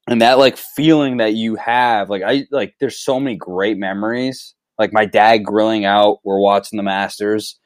[0.06, 2.08] and that like feeling that you have.
[2.08, 4.54] Like I like, there's so many great memories.
[4.78, 6.20] Like my dad grilling out.
[6.22, 7.58] We're watching the Masters,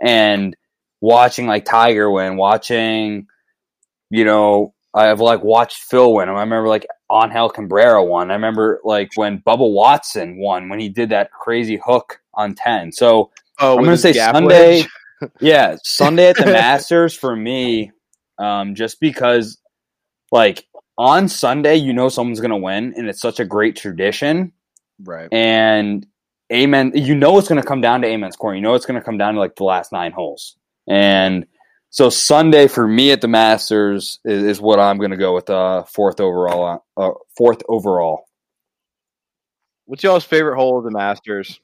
[0.00, 0.56] and
[1.00, 3.26] watching like Tiger win, watching,
[4.10, 6.28] you know, I've like watched Phil win.
[6.28, 8.30] I remember like Angel Cabrera won.
[8.30, 12.92] I remember like when Bubba Watson won when he did that crazy hook on 10.
[12.92, 14.82] So Oh, I'm gonna say Sunday.
[14.82, 14.88] wedge?
[15.40, 17.92] Yeah, Sunday at the Masters for me,
[18.38, 19.58] um, just because
[20.32, 20.66] like
[20.98, 24.52] on Sunday, you know someone's gonna win, and it's such a great tradition.
[25.02, 25.28] Right.
[25.32, 26.06] And
[26.52, 28.56] Amen, you know it's gonna come down to Amen's corner.
[28.56, 30.56] You know it's gonna come down to like the last nine holes.
[30.88, 31.44] And
[31.90, 35.50] so Sunday for me at the Masters is, is what I'm gonna go with.
[35.50, 36.84] Uh, fourth overall.
[36.96, 38.26] Uh, fourth overall.
[39.86, 41.60] What's y'all's favorite hole of the Masters?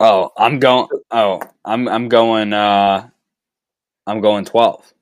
[0.00, 0.88] Oh, I'm going.
[1.10, 2.52] Oh, I'm I'm going.
[2.52, 3.08] Uh,
[4.06, 4.92] I'm going twelve.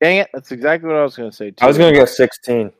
[0.00, 1.50] Dang it, that's exactly what I was going to say.
[1.50, 1.64] Too.
[1.64, 2.70] I was going to go 16.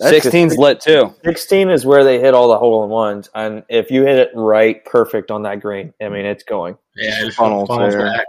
[0.00, 0.60] That's 16's good.
[0.60, 1.14] lit too.
[1.24, 3.30] 16 is where they hit all the hole in ones.
[3.34, 6.76] And if you hit it right, perfect on that green, I mean, it's going.
[6.96, 8.06] Yeah, it's Funnels funnels there.
[8.06, 8.26] back.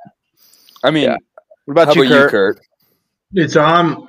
[0.84, 1.18] I mean, Yeah.
[1.66, 2.24] What about how you, about Kurt?
[2.24, 2.62] you, Kurt?
[3.34, 4.09] It's um,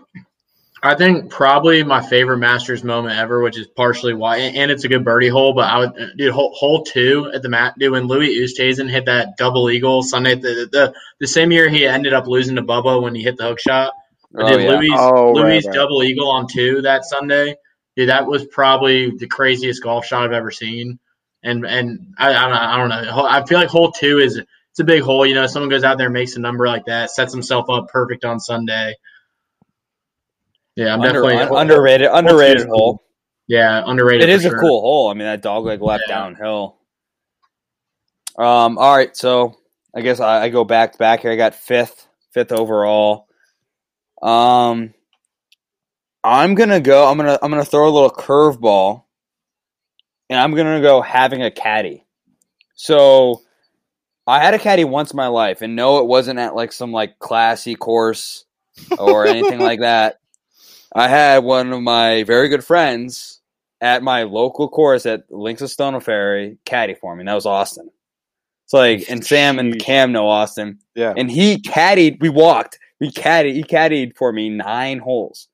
[0.82, 4.88] I think probably my favorite Masters moment ever, which is partially why, and, it's a
[4.88, 5.52] good birdie hole.
[5.52, 8.88] But I would, uh, dude, hole, hole two at the mat, dude, when Louis Oosthuizen
[8.88, 12.62] hit that double eagle Sunday, the, the the same year he ended up losing to
[12.62, 13.92] Bubba when he hit the hook shot.
[14.34, 14.70] Oh, dude, yeah.
[14.70, 15.74] Louis Oh, Louis right.
[15.74, 17.56] double eagle on two that Sunday,
[17.96, 20.98] dude, that was probably the craziest golf shot I've ever seen.
[21.42, 23.26] And and I I don't, I don't know.
[23.26, 25.26] I feel like hole two is it's a big hole.
[25.26, 28.24] You know, someone goes out there makes a number like that, sets himself up perfect
[28.24, 28.94] on Sunday.
[30.76, 33.02] Yeah, I'm Under, definitely un- underrated, underrated hole.
[33.48, 34.28] Yeah, underrated.
[34.28, 35.10] It is for a cool hole.
[35.10, 36.14] I mean, that dog leg left Yeah.
[36.14, 36.76] downhill.
[38.38, 38.78] Um.
[38.78, 39.56] All right, so
[39.94, 41.32] I guess I, I go back back here.
[41.32, 43.26] I got fifth, fifth overall.
[44.22, 44.94] Um,
[46.22, 47.08] I'm gonna go.
[47.10, 49.02] I'm gonna I'm gonna throw a little curveball,
[50.30, 52.06] and I'm gonna go having a caddy.
[52.74, 53.42] So,
[54.28, 56.92] I had a caddy once in my life, and no, it wasn't at like some
[56.92, 58.44] like classy course
[58.96, 60.19] or anything like that.
[60.94, 63.40] I had one of my very good friends
[63.80, 67.20] at my local course at Links of Stono Ferry caddy for me.
[67.20, 67.90] And that was Austin.
[68.64, 70.78] It's like, and Sam and Cam know Austin.
[70.94, 71.14] Yeah.
[71.16, 75.48] And he caddied, we walked, we caddied, he caddied for me nine holes.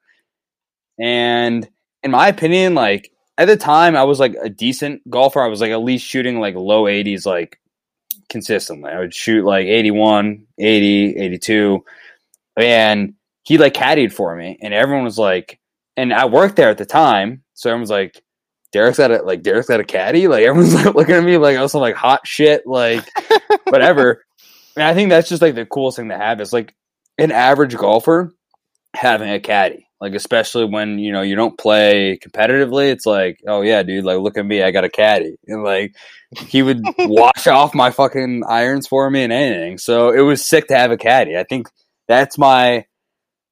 [0.98, 1.68] And
[2.02, 5.42] in my opinion, like at the time, I was like a decent golfer.
[5.42, 7.58] I was like at least shooting like low 80s, like
[8.28, 8.90] consistently.
[8.90, 11.84] I would shoot like 81, 80, 82.
[12.56, 13.14] And
[13.46, 14.58] he like caddied for me.
[14.60, 15.60] And everyone was like,
[15.96, 17.44] and I worked there at the time.
[17.54, 18.20] So everyone's like,
[18.72, 20.26] Derek's at a like Derek's at a caddy.
[20.26, 23.08] Like everyone's like looking at me like I was some like hot shit, like
[23.68, 24.24] whatever.
[24.74, 26.74] And I think that's just like the coolest thing to have is like
[27.18, 28.34] an average golfer
[28.94, 29.86] having a caddy.
[30.00, 34.18] Like especially when you know you don't play competitively, it's like, oh yeah, dude, like
[34.18, 35.94] look at me, I got a caddy, and like
[36.36, 39.78] he would wash off my fucking irons for me and anything.
[39.78, 41.38] So it was sick to have a caddy.
[41.38, 41.68] I think
[42.08, 42.84] that's my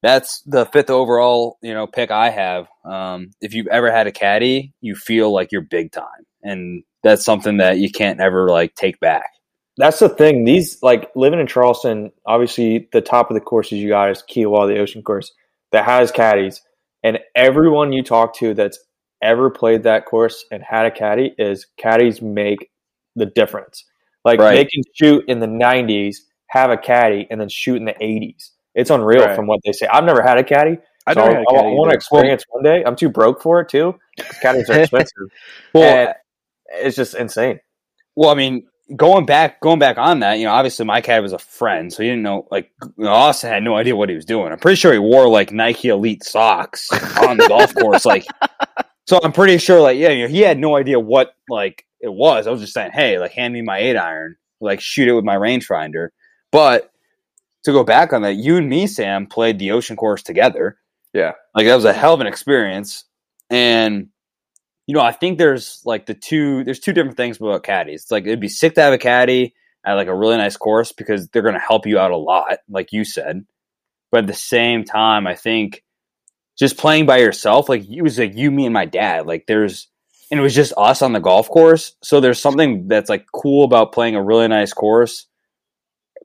[0.05, 2.67] that's the fifth overall you know pick I have.
[2.85, 7.25] Um, if you've ever had a caddy, you feel like you're big time, and that's
[7.25, 9.31] something that you can't ever like take back.
[9.77, 10.45] That's the thing.
[10.45, 14.67] These like living in Charleston, obviously the top of the courses you got is Kiawah,
[14.67, 15.31] the ocean course.
[15.71, 16.61] that has caddies,
[17.03, 18.79] and everyone you talk to that's
[19.23, 22.69] ever played that course and had a caddy is caddies make
[23.15, 23.83] the difference.
[24.23, 24.55] Like Right.
[24.55, 28.51] they can shoot in the 90s, have a caddy, and then shoot in the 80s.
[28.75, 29.35] It's unreal Right.
[29.35, 29.87] from what they say.
[29.87, 30.77] I've never had a caddy.
[31.07, 32.83] I so never I, caddy want to experience one day.
[32.85, 33.95] I'm too broke for it too.
[34.41, 35.27] caddies are expensive.
[35.73, 36.13] Well, and
[36.69, 37.59] it's just insane.
[38.15, 41.33] Well, I mean, going back, going back on that, you know, obviously my cat was
[41.33, 42.47] a friend, so he didn't know.
[42.51, 44.51] Like Austin had no idea what he was doing.
[44.51, 48.05] I'm pretty sure he wore like Nike Elite socks on the golf course.
[48.05, 48.25] Like,
[49.07, 52.11] so I'm pretty sure, like, yeah, you know, he had no idea what like it
[52.13, 52.47] was.
[52.47, 55.25] I was just saying, hey, like, hand me my eight iron, like, shoot it with
[55.25, 56.09] my rangefinder.
[56.51, 56.91] But
[57.65, 60.77] to go back on that, you and me, Sam, played the ocean course together.
[61.13, 61.33] Yeah.
[61.53, 63.05] like that was a hell of an experience,
[63.49, 64.09] and
[64.87, 68.03] you know, I think there's like the two there's two different things about caddies.
[68.03, 69.53] It's like it'd be sick to have a caddy
[69.85, 72.91] at like a really nice course because they're gonna help you out a lot, like
[72.91, 73.45] you said.
[74.11, 75.83] But at the same time, I think
[76.57, 79.25] just playing by yourself, like it was like you, me, and my dad.
[79.25, 79.87] Like there's
[80.31, 81.93] and it was just us on the golf course.
[82.03, 85.27] So there's something that's like cool about playing a really nice course,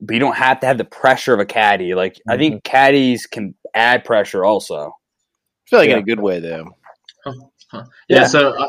[0.01, 1.93] but you don't have to have the pressure of a caddy.
[1.93, 4.87] Like I think caddies can add pressure also.
[4.87, 6.75] I feel like in a good way though.
[7.73, 7.83] Yeah.
[8.09, 8.27] Yeah.
[8.27, 8.67] So uh,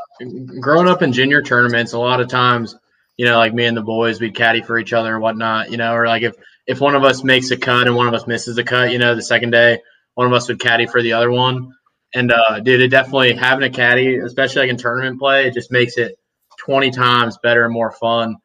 [0.61, 2.77] growing up in junior tournaments, a lot of times,
[3.17, 5.77] you know, like me and the boys, we'd caddy for each other and whatnot, you
[5.77, 6.35] know, or like if,
[6.67, 8.99] if one of us makes a cut and one of us misses a cut, you
[8.99, 9.81] know, the second day,
[10.15, 11.73] one of us would caddy for the other one.
[12.15, 15.73] And, uh, dude, it definitely having a caddy, especially like in tournament play, it just
[15.73, 16.19] makes it
[16.61, 18.37] 20 times better and more fun.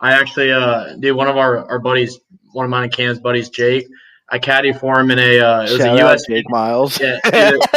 [0.00, 2.18] I actually, uh, dude, one of our, our buddies,
[2.52, 3.88] one of mine and Cam's buddies, Jake,
[4.28, 7.00] I caddy for him in a, uh, it was Shout a US Jake Miles.
[7.00, 7.68] yeah, it,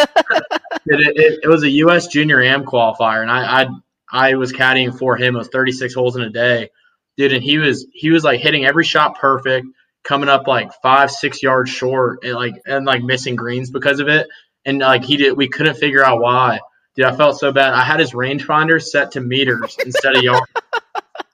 [0.86, 2.08] it, it, it was a U.S.
[2.08, 3.68] Junior Am qualifier, and I, I
[4.12, 5.36] I was caddying for him.
[5.36, 6.70] It was 36 holes in a day,
[7.16, 9.68] dude, and he was he was like hitting every shot perfect,
[10.04, 14.10] coming up like five six yards short, and like and like missing greens because of
[14.10, 14.28] it,
[14.66, 16.60] and like he did, we couldn't figure out why.
[16.96, 17.74] Dude, I felt so bad.
[17.74, 20.52] I had his rangefinder set to meters instead of yards.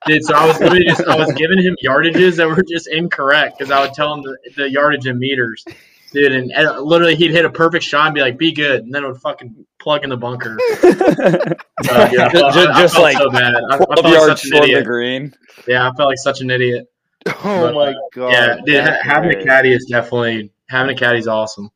[0.08, 3.58] Dude, so I was literally just I was giving him yardages that were just incorrect
[3.58, 5.64] because I would tell him the, the yardage in meters
[6.14, 6.32] dude.
[6.32, 9.04] And, and literally, he'd hit a perfect shot and be like, "Be good," and then
[9.04, 10.58] it would fucking plug in the bunker.
[11.90, 13.54] Uh, dude, I felt- I- I just felt like so bad.
[13.70, 14.86] I, I felt yards such an the idiot.
[14.86, 15.34] green.
[15.68, 16.88] Yeah, I felt like such an idiot.
[17.44, 18.32] Oh my god.
[18.32, 21.70] yeah, dude, ha- having a caddy is definitely having a caddy is awesome.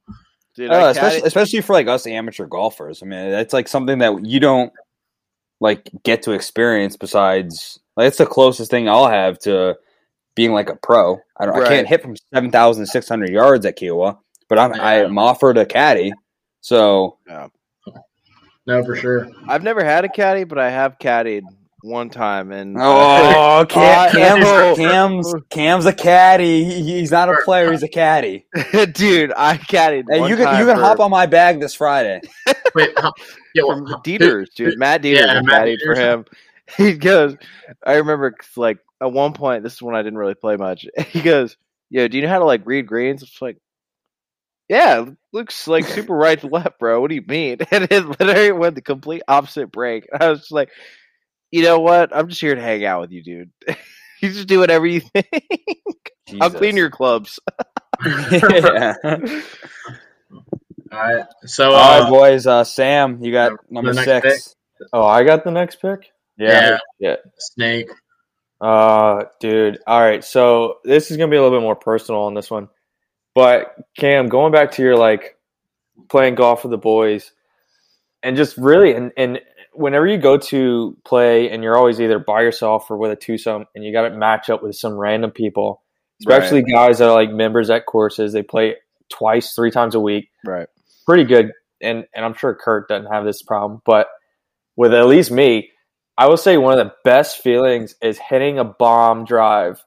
[0.55, 3.03] Dude, Uh, especially, especially for like us amateur golfers.
[3.03, 4.73] I mean, that's like something that you don't
[5.59, 6.97] like get to experience.
[6.97, 9.77] Besides, like it's the closest thing I'll have to
[10.35, 11.19] being like a pro.
[11.37, 11.61] I don't.
[11.61, 14.17] I can't hit from seven thousand six hundred yards at Kiawah,
[14.49, 16.13] but I'm I am offered a caddy.
[16.61, 17.17] So
[18.67, 19.29] No, for sure.
[19.47, 21.41] I've never had a caddy, but I have caddied
[21.83, 24.75] one time, and oh, Cam, Uh, Cam's, oh.
[24.77, 26.63] Cam's Cam's a caddy.
[26.63, 27.71] He- he's not a player.
[27.71, 28.45] He's a caddy.
[28.93, 30.03] dude, I caddied.
[30.09, 32.21] Hey, one you can time you can for- hop on my bag this Friday.
[32.75, 34.77] Wait, yeah, well, from how- Dieters, dude.
[34.77, 36.25] Matt Dieters Yeah, was Matt caddied for him.
[36.77, 37.35] He goes,
[37.85, 40.85] I remember like at one point, this is when I didn't really play much.
[41.07, 41.57] He goes,
[41.89, 43.57] "Yo, do you know how to like read greens?" It's like,
[44.69, 47.01] yeah, looks like super right to left, bro.
[47.01, 47.57] What do you mean?
[47.71, 50.07] And it literally went the complete opposite break.
[50.17, 50.69] I was just like,
[51.51, 52.15] you know what?
[52.15, 53.51] I'm just here to hang out with you, dude.
[54.21, 56.11] you just do whatever you think.
[56.39, 57.39] I'll clean your clubs.
[58.05, 58.93] yeah.
[60.91, 61.25] All right.
[61.45, 62.47] So, All uh, right, boys.
[62.47, 64.55] Uh, Sam, you got number next six.
[64.93, 66.11] Oh, I got the next pick.
[66.41, 66.77] Yeah.
[66.99, 67.89] yeah, snake.
[68.59, 69.79] Uh, dude.
[69.87, 70.23] All right.
[70.23, 72.69] So this is gonna be a little bit more personal on this one,
[73.33, 75.37] but Cam, going back to your like
[76.09, 77.31] playing golf with the boys,
[78.23, 79.39] and just really, and and
[79.73, 83.65] whenever you go to play, and you're always either by yourself or with a twosome,
[83.75, 85.81] and you got to match up with some random people,
[86.19, 88.33] especially guys that are like members at courses.
[88.33, 88.75] They play
[89.09, 90.29] twice, three times a week.
[90.45, 90.67] Right.
[91.05, 91.51] pretty good.
[91.81, 94.07] And and I'm sure Kurt doesn't have this problem, but
[94.75, 95.71] with at least me,
[96.21, 99.83] I will say one of the best feelings is hitting a bomb drive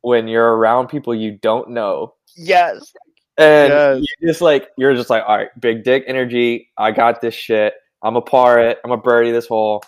[0.00, 2.14] when you're around people you don't know.
[2.36, 2.92] Yes.
[3.36, 4.06] And Yes.
[4.20, 6.68] you just like you're just like, all right, big dick energy.
[6.78, 7.74] I got this shit.
[8.00, 8.78] I'm a par it.
[8.84, 9.82] I'm a birdie this hole,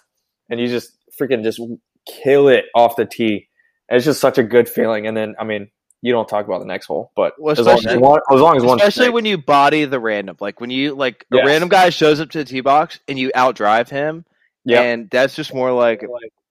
[0.50, 1.61] and you just freaking just
[2.07, 3.47] kill it off the tee.
[3.88, 5.07] And it's just such a good feeling.
[5.07, 5.70] And then I mean,
[6.03, 8.57] you don't talk about the next hole, but Well, as, long as, one, as long
[8.57, 11.90] as one, Especially when you body the random, like when you like a random guy
[11.90, 14.24] shows up to the tee box and you outdrive him,
[14.67, 14.83] Yep.
[14.83, 16.03] and that's just more like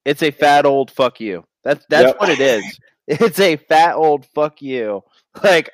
[0.05, 1.43] it's a fat old fuck you.
[1.63, 2.19] That's that's Yep.
[2.19, 2.79] what it is.
[3.05, 5.03] It's a fat old fuck you.
[5.43, 5.69] Like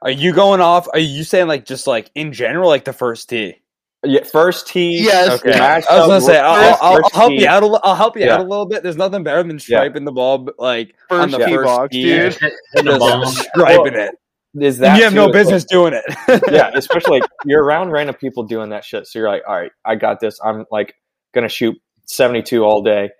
[0.00, 0.88] Are you going off?
[0.92, 3.56] Are you saying like just like in general, like the first tee?
[4.04, 5.00] Yeah, first tee.
[5.04, 5.38] Yes.
[5.40, 5.50] Okay.
[5.50, 7.42] match I was gonna say I'll, first- I'll, I'll first help tee.
[7.42, 7.62] you out.
[7.62, 8.34] A, li- I'll help you Yeah.
[8.34, 8.82] out a little bit.
[8.82, 12.02] There's nothing better than striping the ball, but, like on the tee first box, tee,
[12.04, 12.34] dude.
[12.34, 13.26] Hit- the just bomb.
[13.26, 14.14] striping it.
[14.60, 16.42] is that you have no It's like- business doing it.
[16.50, 19.06] yeah, especially like you're around random people doing that shit.
[19.06, 20.40] So you're like, all right, I got this.
[20.44, 20.94] I'm like
[21.32, 23.10] gonna shoot 72 all day.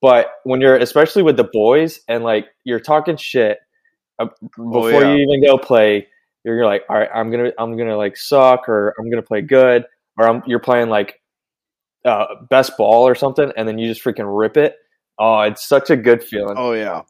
[0.00, 3.58] But when you're especially with the boys and like you're talking shit
[4.18, 5.14] uh, before yeah.
[5.14, 6.06] you even go play,
[6.44, 9.42] you're, you're like, all right, I'm gonna I'm gonna like suck or I'm gonna play
[9.42, 9.84] good
[10.16, 11.20] or I'm, you're playing like
[12.04, 14.76] uh, best ball or something, and then you just freaking rip it.
[15.18, 16.54] Oh, it's such a good feeling.
[16.56, 17.02] Oh yeah.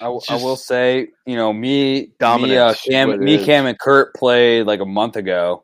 [0.00, 3.44] I, It's I will say, you know, me, me, uh, Dominance is what Cam, me.
[3.44, 5.62] Cam, and Kurt played like a month ago,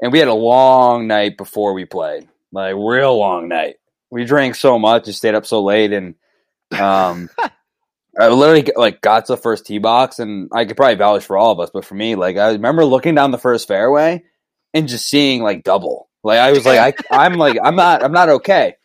[0.00, 3.76] and we had a long night before we played, like real long night.
[4.10, 6.14] We drank so much and stayed up so late, and
[6.78, 7.28] um,
[8.18, 11.24] I literally got- like got to the first tee box, and I could probably vouch
[11.24, 14.22] for all of us, but for me, like I remember looking down the first fairway
[14.72, 16.08] and just seeing like double.
[16.22, 16.78] Like I was like,
[17.10, 18.76] I, I'm like, I'm not, I'm not okay.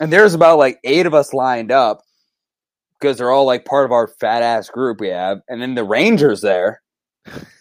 [0.00, 2.02] And there's about like eight of us lined up
[2.98, 5.84] because they're all like part of our fat ass group we have, and then the
[5.84, 6.80] Rangers there,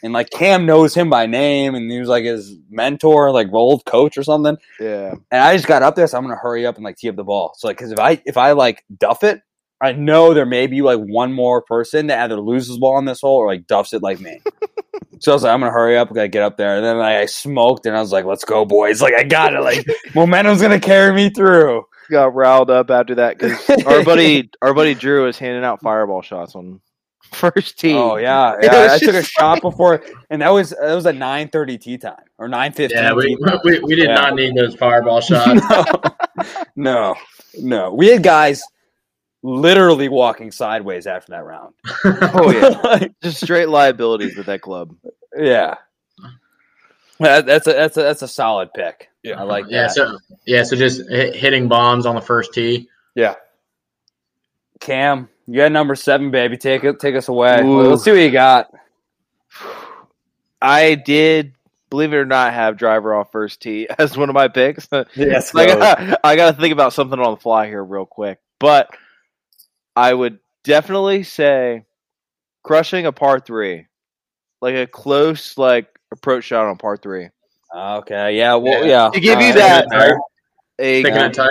[0.03, 3.85] and like Cam knows him by name, and he was like his mentor, like old
[3.85, 4.57] coach or something.
[4.79, 5.15] Yeah.
[5.31, 7.15] And I just got up there, so I'm gonna hurry up and like tee up
[7.15, 7.53] the ball.
[7.57, 9.41] So like, because if I if I like duff it,
[9.81, 13.05] I know there may be like one more person that either loses the ball on
[13.05, 14.41] this hole or like duffs it like me.
[15.19, 17.15] so I was like, I'm gonna hurry up, gotta get up there, and then like,
[17.15, 19.01] I smoked, and I was like, let's go, boys!
[19.01, 19.61] Like I got it.
[19.61, 19.85] Like
[20.15, 21.85] momentum's gonna carry me through.
[22.09, 26.23] Got riled up after that because our buddy, our buddy Drew was handing out fireball
[26.23, 26.81] shots on
[27.33, 27.93] first tee.
[27.93, 28.89] Oh yeah, yeah.
[28.91, 31.97] I took a just shot before, and that was that was a nine thirty tee
[31.97, 33.03] time or nine fifteen.
[33.03, 34.15] Yeah, we, we, we did Yeah.
[34.15, 35.61] not need those fireball shots.
[35.69, 35.85] no,
[36.75, 37.15] no,
[37.59, 37.93] no.
[37.93, 38.61] We had guys
[39.41, 41.73] literally walking sideways after that round.
[42.03, 44.95] Oh yeah, just straight liabilities with that club.
[45.37, 45.75] yeah.
[47.19, 49.09] That, that's a that's a that's a solid pick.
[49.23, 49.39] Yeah.
[49.41, 49.91] I like yeah, that.
[49.91, 52.87] so yeah, so just hit, hitting bombs on the first tee.
[53.13, 53.35] Yeah.
[54.79, 56.57] Cam, you got number seven, baby.
[56.57, 57.61] Take it, take us away.
[57.63, 57.81] Ooh.
[57.89, 58.67] Let's see what you got.
[60.61, 61.53] I did,
[61.89, 64.87] believe it or not, have driver off first tee as one of my picks.
[65.15, 68.39] Yes, I got, I got to think about something on the fly here real quick,
[68.59, 68.89] but
[69.95, 71.85] I would definitely say
[72.63, 73.87] crushing a par three,
[74.61, 77.29] like a close like approach shot on par three.
[77.75, 79.05] Okay, yeah, well, Yeah.
[79.05, 79.09] yeah.
[79.11, 80.13] To give you that- Right?
[80.81, 81.49] A Sticking it tight.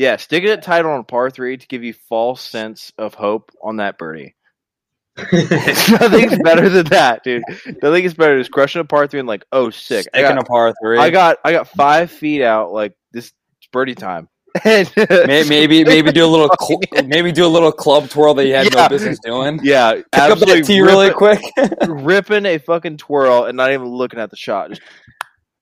[0.00, 3.52] Yeah, sticking it tight on a par three to give you false sense of hope
[3.62, 4.34] on that birdie.
[5.30, 7.42] Nothing's better than that, dude.
[7.82, 10.06] Nothing is better than just crushing a par three and like, oh, sick.
[10.14, 10.98] I Sticking got, a par three.
[10.98, 12.72] I got, I got five feet out.
[12.72, 13.30] Like this
[13.72, 14.28] birdie time.
[14.64, 18.54] And- maybe maybe do a little cl- maybe do a little club twirl that you
[18.54, 18.82] had Yeah.
[18.84, 19.60] no business doing.
[19.62, 21.40] yeah, Pick up absolutely that tee really quick.
[21.86, 24.80] ripping a fucking twirl and not even looking at the shot, just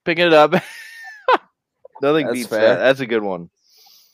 [0.04, 0.52] picking it up.
[2.00, 2.60] Nothing That's beats fair.
[2.60, 2.78] that.
[2.78, 3.50] That's a good one.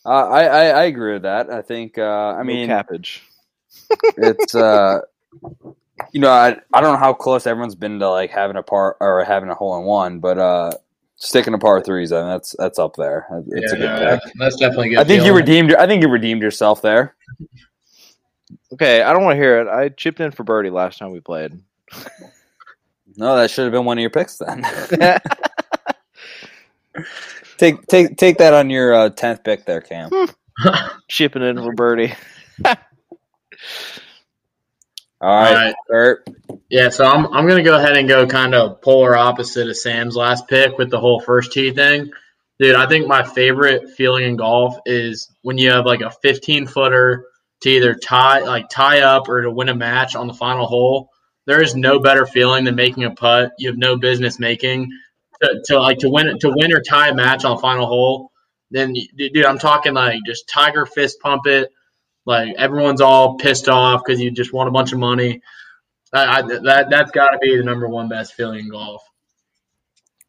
[0.07, 1.50] Uh, I, I I agree with that.
[1.50, 3.20] I think uh, I No mean cappage.
[4.16, 5.00] it's uh
[6.12, 8.96] you know I I don't know how close everyone's been to like having a par
[9.00, 10.72] or having a hole in one, but uh
[11.16, 13.26] sticking to par threes, I mean, that's that's up there.
[13.48, 14.20] It's a Yeah, good no, pick.
[14.20, 14.98] that's, that's definitely good.
[14.98, 15.74] I think you redeemed.
[15.74, 17.14] I think you redeemed yourself there.
[18.72, 19.68] Okay, I don't want to hear it.
[19.68, 21.59] I chipped in for birdie last time we played.
[23.16, 24.64] No, that should have been one of your picks then.
[27.57, 30.11] take take take that on your uh, tenth pick there, Cam.
[31.09, 32.14] Chipping in for birdie.
[35.20, 35.74] All right, All right.
[35.90, 36.28] Kurt.
[36.68, 40.16] Yeah, so I'm I'm gonna go ahead and go kind of polar opposite of Sam's
[40.16, 42.11] last pick with the whole first tee thing.
[42.59, 46.66] Dude, I think my favorite feeling in golf is when you have like a 15
[46.66, 47.26] footer
[47.62, 51.11] to either tie like tie up or to win a match on the final hole.
[51.46, 54.90] There is no better feeling than making a putt you have no business making
[55.45, 58.30] to, to like to win to win or tie a match on the final hole.
[58.70, 61.70] Then dude, I'm talking like just tiger fist pump it.
[62.26, 65.42] Like everyone's all pissed off because you just won a bunch of money.
[66.12, 69.03] I, I, that that's got to be the number one best feeling in golf.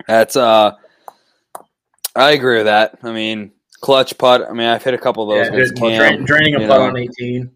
[0.07, 0.74] That's uh,
[2.16, 2.99] I agree with that.
[3.03, 3.51] I mean,
[3.82, 4.45] clutch putt.
[4.49, 6.26] I mean, I've hit a couple of those Yeah, against just, well, Cam.
[6.26, 6.82] draining a putt know.
[6.88, 7.51] on 18.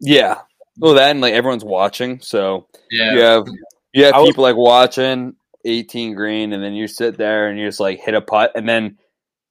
[0.00, 0.38] Yeah.
[0.78, 3.46] Well, that and like everyone's watching, so Yeah, you have
[3.92, 7.58] you have I was- people like watching 18 green, and then you sit there and
[7.58, 8.98] you just like hit a putt, and then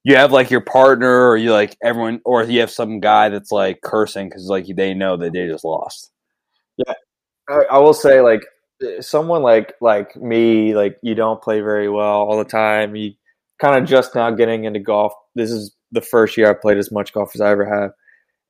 [0.04, 3.52] you have like your partner, or you like everyone, or you have some guy that's
[3.52, 6.10] like cursing because like they know that they just lost.
[7.48, 8.42] I, I will say like
[9.00, 12.96] someone like like me like you don't play very well all the time.
[12.96, 13.12] You
[13.60, 15.12] kind of just now getting into golf.
[15.34, 17.90] This is the first year i've played as much golf as i ever have.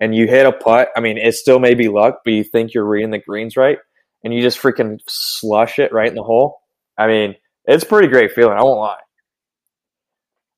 [0.01, 2.73] And you hit a putt i mean it still may be luck but you think
[2.73, 3.79] you're reading the greens right
[4.25, 6.61] and you just freaking slush it right in the hole.
[6.97, 7.35] I mean
[7.67, 8.99] it's a pretty great feeling i won't lie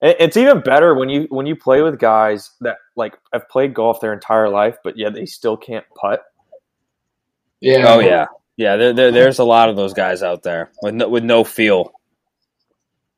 [0.06, 4.00] it's even better when you when you play with guys that like have played golf
[4.00, 6.22] their entire life but yeah, they still can't putt
[7.64, 7.94] yeah.
[7.94, 8.26] Oh yeah,
[8.56, 11.44] Yeah, there, there, there's a lot of those guys out there with no, with no
[11.44, 11.92] feel.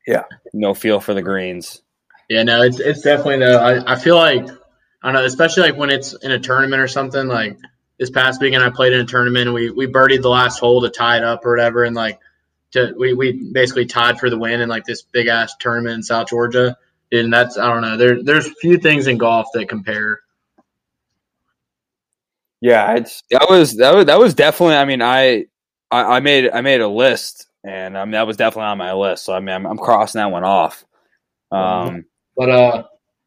[0.06, 0.22] Yeah.
[0.52, 1.82] no feel for the greens.
[2.28, 3.58] Yeah, no, it's it's definitely though.
[3.58, 4.48] I, I feel like
[5.02, 7.26] I don't know, especially like when it's in a tournament or something.
[7.26, 7.58] Like
[7.98, 9.46] this past weekend, I played in a tournament.
[9.46, 12.20] And we we birdied the last hole to tie it up or whatever, and like
[12.72, 16.02] to we we basically tied for the win in like this big ass tournament in
[16.02, 16.76] South Georgia.
[17.12, 17.96] And that's I don't know.
[17.96, 20.20] There there's few things in golf that compare.
[22.60, 22.98] Yeah,
[23.30, 24.76] That was that was that was definitely.
[24.76, 25.46] I mean, I
[25.90, 28.92] I, I made I made a list, and I mean that was definitely on my
[28.92, 29.24] list.
[29.24, 30.84] So I mean, I'm, I'm crossing that one off.
[31.52, 32.06] Um,
[32.36, 32.82] But uh,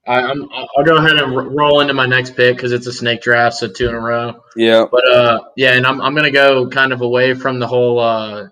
[0.07, 2.93] I, I'm I'll go ahead and r- roll into my next pick because it's a
[2.93, 4.41] snake draft, so two in a row.
[4.55, 7.99] yeah, But uh, yeah, and I'm I'm gonna go kind of away from the whole
[7.99, 8.49] uh,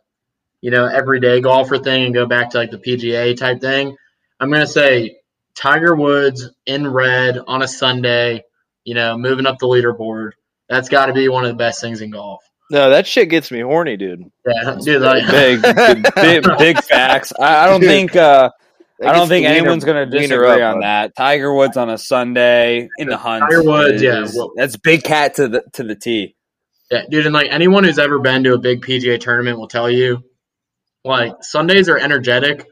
[0.61, 3.95] you know, everyday golfer thing and go back to like the PGA type thing.
[4.39, 5.17] I'm gonna say
[5.55, 8.43] Tiger Woods in red on a Sunday,
[8.83, 10.31] you know, moving up the leaderboard.
[10.69, 12.43] That's got to be one of the best things in golf.
[12.69, 14.23] No, that shit gets me horny, dude.
[14.45, 15.01] Yeah, dude.
[15.01, 17.31] Like, big big, big, big facts.
[17.39, 18.49] I, I don't think uh,
[18.99, 20.83] That I don't think the anyone's going to wiener disagree up, on bud.
[20.85, 21.15] that.
[21.15, 23.43] Tiger Woods on a Sunday in the hunt.
[23.43, 26.35] Tiger Woods, yeah, is- well- that's big cat to the to the T.
[26.91, 29.89] Yeah, dude, and like anyone who's ever been to a big PGA tournament will tell
[29.89, 30.21] you,
[31.07, 32.65] like Sundays are energetic,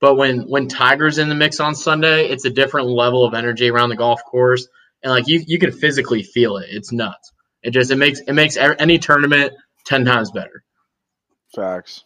[0.00, 3.70] but when when Tiger's in the mix on Sunday, it's a different level of energy
[3.70, 4.68] around the golf course,
[5.02, 6.66] and like you you can physically feel it.
[6.70, 7.32] It's nuts.
[7.62, 9.52] It just it makes it makes any tournament
[9.84, 10.62] ten times better.
[11.54, 12.04] Facts.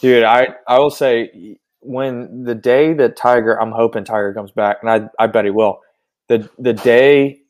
[0.00, 0.24] dude.
[0.24, 4.90] I I will say when the day that Tiger, I'm hoping Tiger comes back, and
[4.90, 5.80] I I bet he will.
[6.28, 7.40] The the day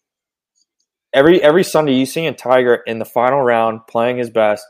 [1.12, 4.66] every every Sunday you see a Tiger in the final round playing his best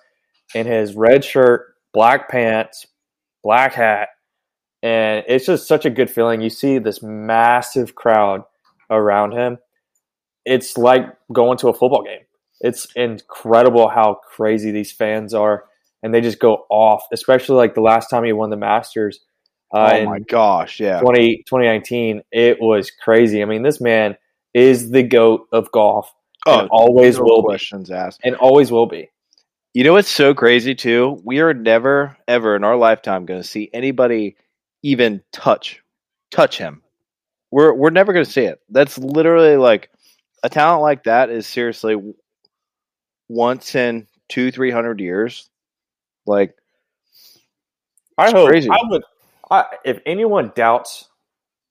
[0.55, 2.87] in his red shirt, black pants,
[3.45, 4.09] black hat,
[4.82, 6.40] and it's just such a good feeling.
[6.40, 8.42] You see this massive crowd
[8.90, 9.59] around him.
[10.45, 12.22] It's like going to a football game.
[12.61, 15.64] It's incredible how crazy these fans are,
[16.03, 17.05] and they just go off.
[17.12, 19.20] Especially like the last time he won the Masters
[19.74, 21.01] uh, oh my gosh, yeah.
[21.01, 22.22] 20, 2019.
[22.30, 23.42] It was crazy.
[23.42, 24.16] I mean, this man
[24.55, 26.12] is the goat of golf,
[26.47, 28.20] Oh, and always no will be, questions asked.
[28.22, 29.11] and always will be.
[29.75, 31.20] You know what's so crazy too?
[31.25, 34.37] We are never ever in our lifetime going to see anybody
[34.85, 35.83] even touch
[36.31, 36.81] touch him.
[37.51, 38.61] We're we're never going to see it.
[38.70, 39.91] That's literally like
[40.45, 41.97] a talent like that is seriously
[43.29, 45.51] once in two three hundred years.
[46.25, 46.55] Like
[48.16, 48.70] I hope crazy.
[48.70, 49.03] I would.
[49.51, 51.09] I, if anyone doubts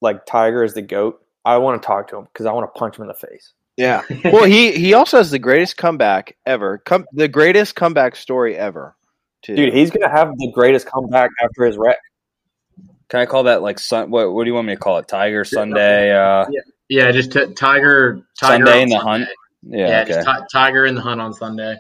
[0.02, 2.78] like Tiger is the goat, I want to talk to him because I want to
[2.78, 3.54] punch him in the face.
[3.78, 4.02] Yeah.
[4.26, 6.80] well, he he also has the greatest comeback ever.
[6.80, 8.96] Come the greatest comeback story ever.
[9.42, 9.56] Too.
[9.56, 11.98] Dude, he's gonna have the greatest comeback after his wreck.
[13.10, 14.10] Can I call that like sun?
[14.10, 15.08] What what do you want me to call it?
[15.08, 16.12] Tiger Sunday.
[16.16, 16.46] Uh,
[16.90, 19.26] Yeah, just t- Tiger Tiger Sunday in the Sunday.
[19.26, 19.30] hunt?
[19.64, 19.88] yeah.
[19.88, 20.14] Yeah, okay.
[20.14, 21.76] just ti- Tiger in the hunt on Sunday.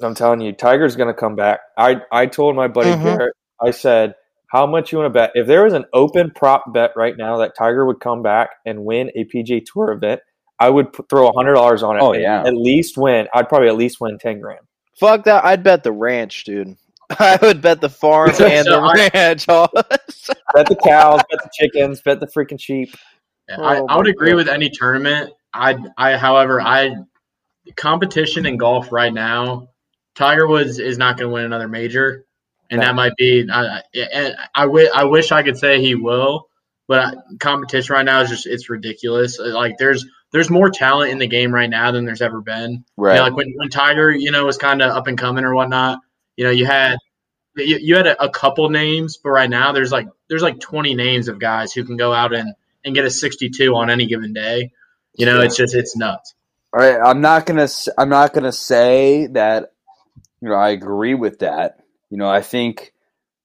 [0.00, 1.60] I'm telling you, Tiger's gonna come back.
[1.76, 3.02] I I told my buddy Mhm.
[3.02, 4.14] Garrett, I said,
[4.48, 5.30] how much you want to bet?
[5.34, 8.84] If there was an open prop bet right now that Tiger would come back and
[8.84, 10.20] win a PGA Tour event,
[10.66, 12.00] I would p- throw hundred dollars on it.
[12.02, 12.42] Oh, yeah.
[12.46, 13.28] at least win.
[13.34, 14.60] I'd probably at least win ten grand.
[14.98, 15.44] Fuck that!
[15.44, 16.76] I'd bet the ranch, dude.
[17.18, 19.48] I would bet the farm and So the I- ranch.
[19.48, 19.70] all-
[20.54, 22.94] Bet the cows, bet the chickens, bet the freaking sheep.
[23.48, 24.36] Yeah, Oh I, I would my agree God.
[24.36, 25.30] with any tournament.
[25.54, 26.94] I, I, however, I
[27.76, 29.68] competition in golf right now.
[30.14, 32.26] Tiger Woods is not going to win another major,
[32.70, 32.86] and No.
[32.86, 33.48] that might be.
[33.50, 33.82] I, I,
[34.12, 36.48] and I, I wish I could say he will,
[36.86, 39.38] but I, competition right now is just it's ridiculous.
[39.38, 42.84] Like there's there's more talent in the game right now than there's ever been.
[42.96, 43.12] right.
[43.14, 45.54] You know, like when, when Tiger, you know, was kind of up and coming or
[45.54, 46.00] whatnot.
[46.36, 46.96] You know, you had
[47.56, 50.94] you, you had a, a couple names, but right now there's like there's like 20
[50.94, 52.54] names of guys who can go out and
[52.84, 54.72] and get a 62 on any given day.
[55.14, 56.34] You know, it's just it's nuts.
[56.74, 57.64] All right, I'm not gonna.
[57.64, 59.72] s- I'm not gonna say that.
[60.40, 61.80] You know, I agree with that.
[62.08, 62.94] You know, I think.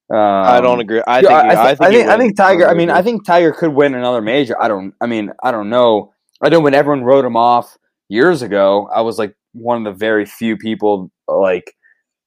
[0.10, 1.02] Um, I don't agree.
[1.06, 1.34] I think.
[1.34, 1.94] I, thi- I think.
[1.94, 2.38] he I think.
[2.38, 2.70] Tiger.
[2.70, 2.90] I mean.
[2.90, 4.56] I think Tiger could win another major.
[4.60, 4.94] I don't.
[5.02, 6.14] I mean, I don't know.
[6.42, 7.78] I know when everyone wrote him off
[8.10, 11.74] years ago, I was like one of the very few people like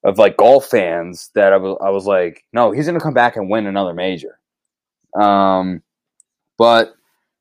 [0.02, 1.78] of like golf fans that I was.
[1.82, 4.38] I was like, no, he's gonna come back and win another major.
[5.20, 5.82] Um,
[6.58, 6.94] but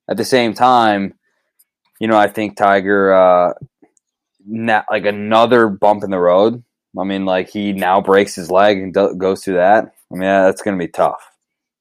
[0.09, 1.13] at the same time,
[1.99, 3.53] you know, I think Tiger, uh,
[4.45, 6.63] not like another bump in the road.
[6.97, 9.93] I mean, like he now breaks his leg and do- goes through that.
[10.11, 11.21] I mean, yeah, that's going to be tough.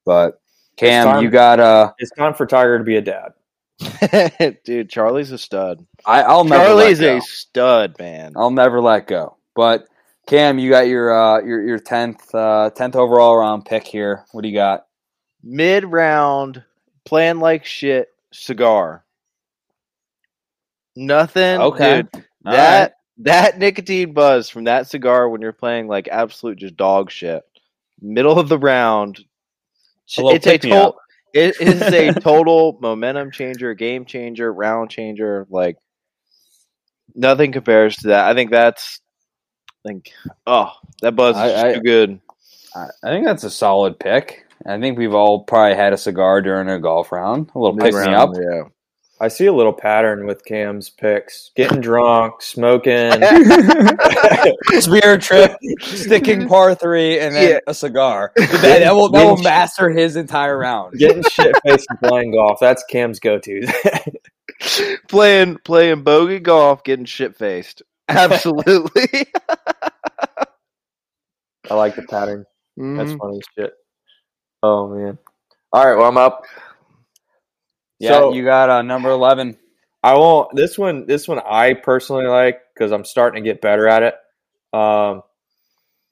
[0.05, 0.41] But
[0.77, 1.25] Cam, time.
[1.25, 3.33] you got uh, It's time for Tiger to be a dad.
[4.65, 5.87] dude, Charlie's a stud.
[6.05, 7.17] I, I'll never Charlie's let go.
[7.19, 8.33] a stud, man.
[8.37, 9.37] I'll never let go.
[9.55, 9.87] But
[10.27, 14.25] Cam, you got your uh, your your tenth uh, tenth overall round pick here.
[14.33, 14.87] What do you got?
[15.43, 16.65] Mid round,
[17.05, 19.05] playing like shit, cigar.
[20.97, 21.61] Nothing.
[21.61, 22.03] Okay.
[22.03, 22.25] dude.
[22.43, 27.43] That that nicotine buzz from that cigar when you're playing like absolute just dog shit,
[28.01, 29.25] middle of the round.
[30.05, 30.47] It's a little It's
[31.35, 31.83] a pick me total.
[31.83, 31.91] up.
[31.93, 35.47] It is a total momentum changer, game changer, round changer.
[35.51, 35.77] Like
[37.15, 38.27] nothing compares to that.
[38.29, 39.01] I think that's.
[39.85, 40.11] I think
[40.47, 40.73] oh
[41.03, 42.21] that buzz is I- just I- too good.
[42.75, 44.45] I I think that's a solid pick.
[44.67, 47.51] I think we've all probably had a cigar during a golf round.
[47.55, 48.31] A little pick me up.
[48.35, 48.65] Yeah.
[49.21, 53.13] I see a little pattern with Cam's picks: getting drunk, smoking.
[54.81, 57.59] Spear trip, sticking par three, and then Yeah.
[57.67, 58.33] a cigar.
[58.37, 60.95] That, that will that will master his entire round.
[60.99, 62.59] Getting shit faced and playing golf.
[62.61, 64.17] That's Cam's go to.
[65.09, 67.83] playing playing bogey golf, getting shit faced.
[68.09, 69.09] Absolutely.
[71.71, 72.47] I like the pattern.
[72.77, 73.19] That's Mhm.
[73.19, 73.73] funny shit.
[74.63, 75.19] Oh man.
[75.73, 76.45] All right, well I'm up.
[77.99, 79.57] Yeah, So- you got uh, number eleven.
[80.03, 80.55] I won't.
[80.55, 84.15] This one, this one, I personally like because I'm starting to get better at it.
[84.73, 85.23] Um,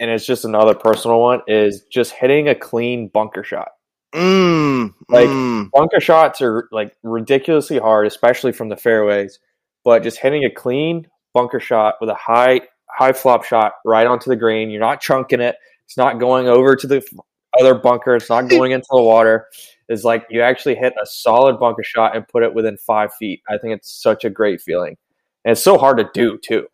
[0.01, 3.69] and it's just another personal one is just hitting a clean bunker shot.
[4.15, 5.71] Mm, Like- mm.
[5.71, 9.39] Bunker shots are like ridiculously hard, especially from the fairways.
[9.85, 14.31] But just hitting a clean bunker shot with a high high flop shot right onto
[14.31, 14.71] the green.
[14.71, 15.57] You're not chunking it.
[15.85, 17.07] It's not going over to the
[17.61, 18.15] other bunker.
[18.17, 19.47] It's not going into the water.
[19.89, 23.43] Is like you actually hit a solid bunker shot and put it within five feet.
[23.49, 24.97] I think it's such a great feeling,
[25.45, 26.67] and it's so hard to do too.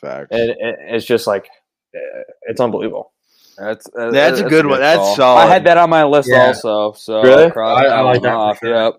[0.00, 0.28] Facts.
[0.30, 1.48] And it, it's just like
[1.96, 3.12] uh, it's unbelievable.
[3.56, 4.80] That's uh, That's a good one.
[4.80, 5.16] That's call.
[5.16, 5.40] solid.
[5.40, 6.46] I had that on my list Yeah.
[6.48, 6.92] also.
[6.92, 7.50] So Really?
[7.54, 8.58] I'll I- I like that off.
[8.58, 8.74] sure.
[8.74, 8.94] Yep.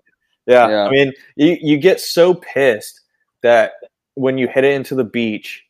[0.46, 0.84] Yeah, Yeah.
[0.86, 3.00] I mean, you you get so pissed
[3.42, 3.72] that
[4.14, 5.64] when you hit it into the beach,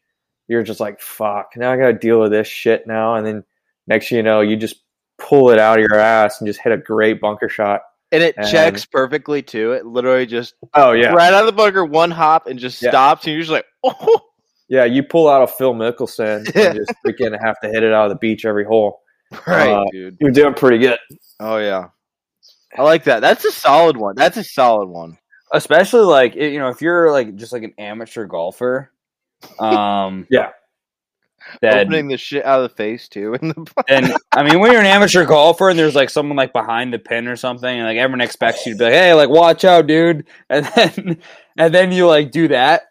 [0.48, 3.14] you're just like, "Fuck!" Now I got to deal with this shit now.
[3.14, 3.44] And then
[3.86, 4.81] next, thing you know, you just
[5.28, 7.82] pull it out of your ass and just hit a great bunker shot.
[8.10, 9.72] and it and- checks perfectly too.
[9.72, 12.90] It literally just Oh yeah, right out of the bunker, one hop, and just Yeah.
[12.90, 14.20] stops, and you're just like, oh.
[14.68, 14.84] yeah.
[14.84, 18.10] You pull out a Phil Mickelson and just freaking have to hit it out of
[18.10, 19.00] the beach every hole.
[19.46, 20.18] Right, Uh, dude.
[20.20, 20.98] You're doing pretty good.
[21.40, 21.88] Oh yeah.
[22.76, 23.20] I like that.
[23.20, 24.14] That's a solid one.
[24.16, 25.16] That's a solid one.
[25.54, 28.90] Especially like you know if you're like just like an amateur golfer,
[29.58, 30.50] um, Yeah.
[31.60, 33.34] That Opening the shit out of the face too.
[33.34, 36.52] In the and I mean, when you're an amateur golfer and there's like someone like
[36.52, 39.28] behind the pin or something, and like everyone expects you to be like, "Hey, like
[39.28, 41.18] watch out, dude," and then
[41.56, 42.82] and then you like do that,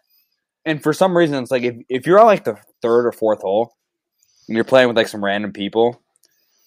[0.64, 3.42] and for some reason, it's like if if you're on like the third or fourth
[3.42, 3.74] hole,
[4.48, 6.02] and you're playing with like some random people,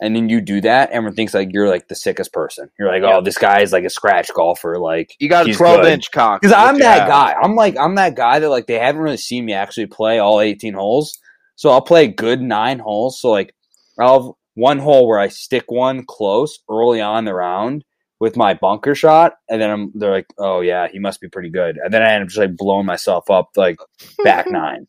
[0.01, 2.69] and then you do that, everyone thinks like you're like the sickest person.
[2.77, 5.81] You're like, "Oh, this guy is like a scratch golfer," like you got a 12
[5.81, 5.91] good.
[5.91, 6.41] inch cock.
[6.41, 7.33] because I'm that guy.
[7.33, 10.41] I'm like I'm that guy that like they haven't really seen me actually play all
[10.41, 11.17] 18 holes.
[11.55, 13.19] So I'll play a good nine holes.
[13.19, 13.55] So like
[13.99, 17.83] I'll have one hole where I stick one close early on the round
[18.19, 21.49] with my bunker shot, and then I'm they're like, oh yeah, he must be pretty
[21.49, 21.77] good.
[21.77, 23.77] And then I end up just like blowing myself up like
[24.23, 24.87] back nine.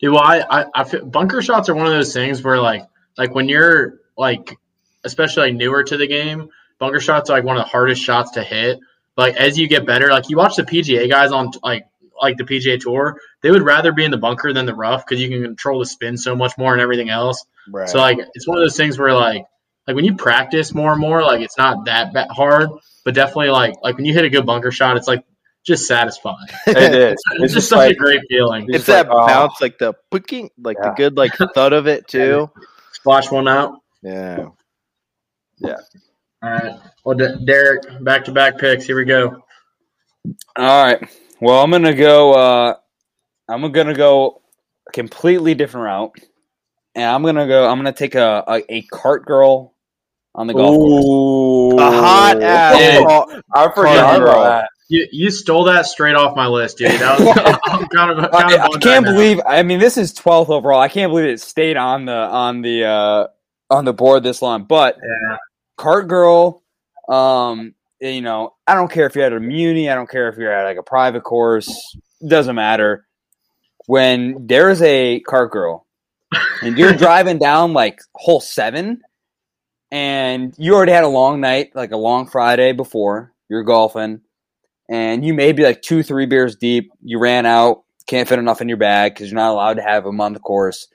[0.00, 2.84] Dude, well, I, I, I feel bunker shots are one of those things where like
[3.16, 4.56] like when you're like
[5.04, 8.32] especially like newer to the game, bunker shots are like one of the hardest shots
[8.32, 8.78] to hit.
[9.16, 11.84] Like as you get better, like you watch the PGA guys on like
[12.20, 15.20] like the PGA Tour, they would rather be in the bunker than the rough because
[15.22, 17.44] you can control the spin so much more and everything else.
[17.70, 17.88] Right.
[17.88, 19.44] So like it's one of those things where like
[19.86, 22.68] like when you practice more and more, like it's not that ba- hard,
[23.04, 25.24] but definitely like like when you hit a good bunker shot, it's like
[25.64, 26.46] just satisfying.
[26.66, 27.22] It is.
[27.32, 28.64] It's, just such a great feeling.
[28.64, 29.26] it's just that like, oh.
[29.26, 32.50] bounce, like the picking, like the good like thud of it too.
[32.92, 33.80] Splash one out.
[34.02, 34.48] Yeah.
[35.58, 35.76] Yeah.
[36.42, 36.78] All right.
[37.04, 38.84] Well, D- Derek, back to back picks.
[38.84, 39.42] Here we go.
[40.56, 41.08] All right.
[41.40, 42.32] Well, I'm gonna go.
[42.34, 42.74] uh
[43.48, 44.42] I'm gonna go
[44.88, 46.18] a completely different route,
[46.94, 47.66] and I'm gonna go.
[47.68, 49.74] I'm gonna take a a, a cart girl
[50.34, 51.04] on the golf course.
[51.80, 52.78] A hot ass.
[52.78, 53.00] Yeah.
[53.54, 54.30] I forgot girl.
[54.30, 54.70] about that.
[54.88, 56.90] You you stole that straight off my list, dude.
[56.92, 57.28] That was,
[57.66, 59.12] I'm kind of, kind of I bummed can't right now.
[59.12, 59.40] believe.
[59.46, 60.80] I mean, this is 12th overall.
[60.80, 63.26] I can't believe it stayed on the on the uh
[63.70, 64.64] on the board this long.
[64.64, 65.36] But Yeah.
[65.76, 66.62] cart girl,
[67.08, 69.90] um, Eh, you know, I don't care if you're at a muni.
[69.90, 71.96] I don't care if you're at like a private course.
[72.26, 73.06] Doesn't matter.
[73.86, 75.86] When there's a cart girl,
[76.62, 79.02] and you're driving down like hole seven,
[79.90, 84.20] and you already had a long night, like a long Friday before you're golfing,
[84.90, 86.92] and you may be like two, three beers deep.
[87.02, 90.04] You ran out, can't fit enough in your bag because you're not allowed to have
[90.04, 90.86] them on the course,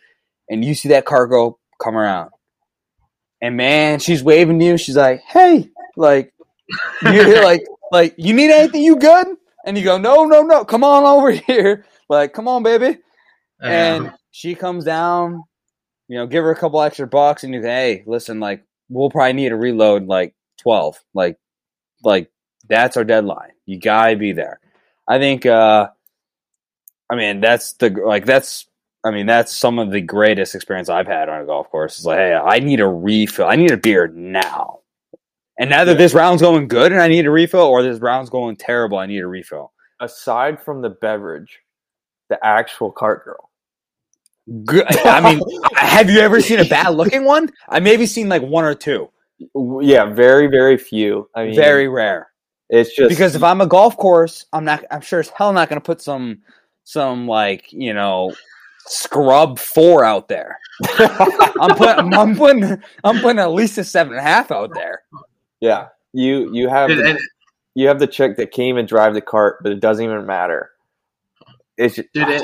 [0.50, 2.30] and you see that cart girl come around,
[3.42, 4.78] and man, she's waving to you.
[4.78, 6.33] She's like, "Hey, like,
[7.04, 8.84] you like, like, you need anything?
[8.84, 9.28] You good?"
[9.66, 12.98] And you go, "No, no, no, come on over here." Like, come on, baby
[13.64, 15.44] and she comes down,
[16.08, 19.10] you know, give her a couple extra bucks, and you say, hey, listen, like, we'll
[19.10, 21.38] probably need to reload like twelve, like,
[22.04, 22.30] like
[22.68, 23.52] that's our deadline.
[23.66, 24.60] You gotta be there.
[25.08, 25.90] I think, uh,
[27.10, 28.68] I mean, that's the like that's
[29.06, 31.98] I mean, that's some of the greatest experience I've had on a golf course.
[31.98, 33.48] It's like, hey, I need a refill.
[33.48, 34.80] I need a beer now.
[35.60, 38.30] And now that this round's going good and I need a refill, or this round's
[38.30, 39.72] going terrible, I need a refill.
[40.00, 41.60] Aside from the beverage,
[42.30, 43.50] the actual cart girl.
[44.66, 44.86] Good.
[45.06, 45.42] I mean,
[45.76, 47.50] have you ever seen a bad looking one?
[47.70, 49.10] I maybe seen like one or two.
[49.82, 51.30] Yeah, very, very few.
[51.36, 52.30] I mean, Very rare.
[52.70, 54.84] It's just Because if I'm a golf course, I'm not.
[54.90, 56.42] I'm sure as hell not going to put some
[56.86, 58.34] some like you know
[58.88, 60.60] scrub four out there.
[60.98, 62.14] I'm putting.
[62.14, 62.82] I'm putting.
[63.04, 65.04] I'm putting at least a seven and a half out there.
[65.64, 67.20] Yeah, you you have And- the, and-
[67.76, 70.70] you have the chick that can't even drive the cart, but it doesn't even matter.
[71.76, 72.44] It's just, dude, it,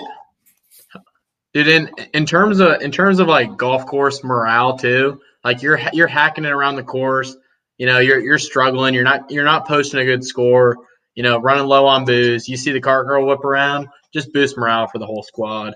[1.53, 5.80] dude, in in terms of in terms of like golf course morale too, like you're
[5.93, 7.36] you're hacking it around the course.
[7.78, 8.93] You know, you're you're struggling.
[8.95, 10.78] You're not you're not posting a good score.
[11.13, 12.47] You know, running low on booze.
[12.47, 15.76] You see the cart girl whip around, just boost morale for the whole squad.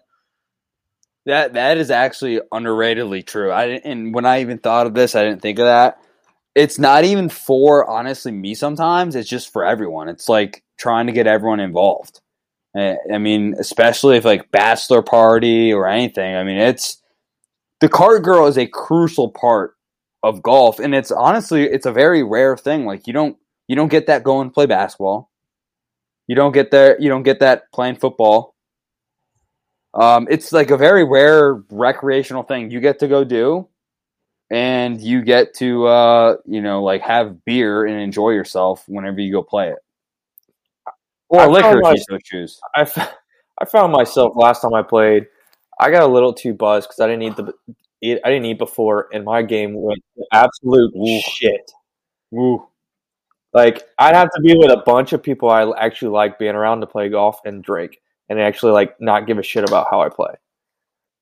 [1.25, 3.51] That that is actually underratedly true.
[3.51, 5.99] I and when I even thought of this, I didn't think of that.
[6.55, 8.53] It's not even for honestly me.
[8.53, 10.09] Sometimes it's just for everyone.
[10.09, 12.21] It's like trying to get everyone involved.
[12.75, 16.35] I mean, especially if like bachelor party or anything.
[16.35, 17.01] I mean, it's
[17.81, 19.75] the cart girl is a crucial part
[20.23, 22.85] of golf, and it's honestly it's a very rare thing.
[22.85, 23.37] Like you don't
[23.67, 25.29] you don't get that going to play basketball.
[26.27, 26.99] You don't get there.
[26.99, 28.55] You don't get that playing football.
[29.93, 33.67] Um, it's like a very rare recreational thing you get to go do,
[34.53, 39.33] and you get to uh, you know like have beer and enjoy yourself whenever you
[39.33, 39.79] go play it,
[41.27, 42.59] or I liquor found if my- you so choose.
[42.75, 43.15] I, f-
[43.59, 45.25] I found myself last time I played,
[45.79, 47.53] I got a little too buzzed because I didn't eat the
[48.01, 51.21] eat, I didn't eat before, and my game went absolute Ooh.
[51.31, 51.71] shit.
[52.35, 52.67] Ooh.
[53.53, 56.81] Like I'd have to be with a bunch of people I actually like being around
[56.81, 57.99] to play golf and drink,
[58.29, 60.35] and actually like not give a shit about how I play.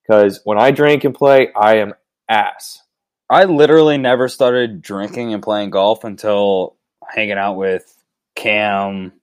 [0.02, 1.94] Because when I drink and play, I am
[2.28, 2.82] ass.
[3.32, 6.76] I literally never started drinking and playing golf until
[7.08, 7.86] hanging out with
[8.36, 9.14] Cam,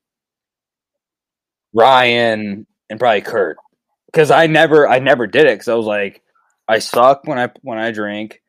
[1.75, 3.59] Ryan, and probably Kurt.
[4.07, 5.53] Because I never, I never did it.
[5.57, 6.23] Because I was like,
[6.67, 8.41] I suck when I when I drink.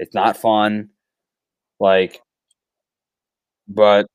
[0.00, 0.90] It's not fun.
[1.78, 2.20] Like,
[3.68, 4.06] but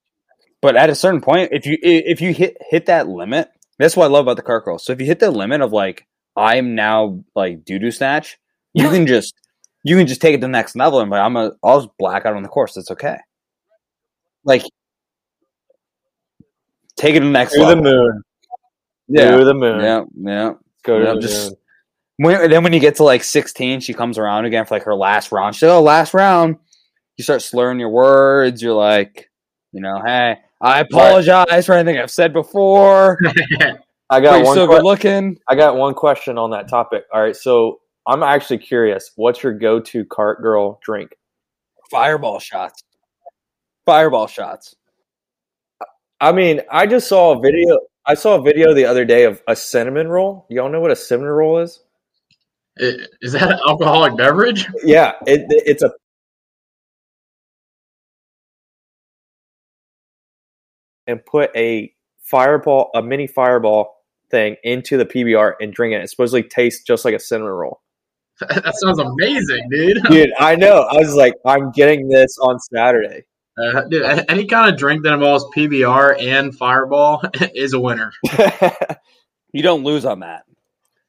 [0.62, 4.04] but at a certain point, if you if you hit hit that limit, that's what
[4.06, 4.78] I love about the car girl.
[4.78, 8.38] So if you hit the limit of like I'm now like doo doo snatch,
[8.74, 9.34] you can just
[9.84, 11.94] you can just take it to the next level and like, I'm a I'll just
[11.98, 12.76] black out on the course.
[12.78, 13.18] It's okay.
[14.44, 14.64] Like
[16.96, 17.84] take it to the next To the level.
[17.84, 18.24] moon.
[19.08, 19.38] Yeah.
[19.38, 19.80] To the moon.
[19.82, 20.54] Yeah, yeah.
[20.84, 21.56] Go to Yeah, the just- moon.
[22.22, 24.94] When, then when you get to like 16, she comes around again for like her
[24.96, 25.56] last round.
[25.56, 26.58] She's like, oh, last round.
[27.16, 28.62] You start slurring your words.
[28.62, 29.30] You're like,
[29.72, 33.18] you know, hey, I apologize for anything I've said before.
[34.10, 34.54] I got one.
[34.54, 35.38] still que- good looking.
[35.48, 37.06] I got one question on that topic.
[37.14, 39.12] All right, so I'm actually curious.
[39.18, 41.12] What's your go-to cart girl drink?
[41.92, 42.84] Fireball shots.
[43.86, 44.76] Fireball shots.
[46.20, 47.80] I mean, I just saw a video.
[48.08, 50.48] I saw a video the other day of a cinnamon roll.
[50.50, 51.82] Y'all know what a cinnamon roll is?
[52.80, 54.66] I- Is that an alcoholic beverage?
[54.84, 55.92] Yeah, it, it's a
[61.06, 63.98] and put a fireball, a mini fireball
[64.32, 66.02] thing into the PBR and drink it.
[66.04, 67.82] It supposedly tastes just like a cinnamon roll.
[68.50, 70.02] That sounds amazing, dude.
[70.10, 70.84] Dude, I know.
[70.90, 73.24] I was like, I'm getting this on Saturday.
[73.62, 77.22] Uh, dude, any kind of drink that involves PBR and Fireball
[77.54, 78.12] is a winner.
[79.52, 80.44] You don't lose on that.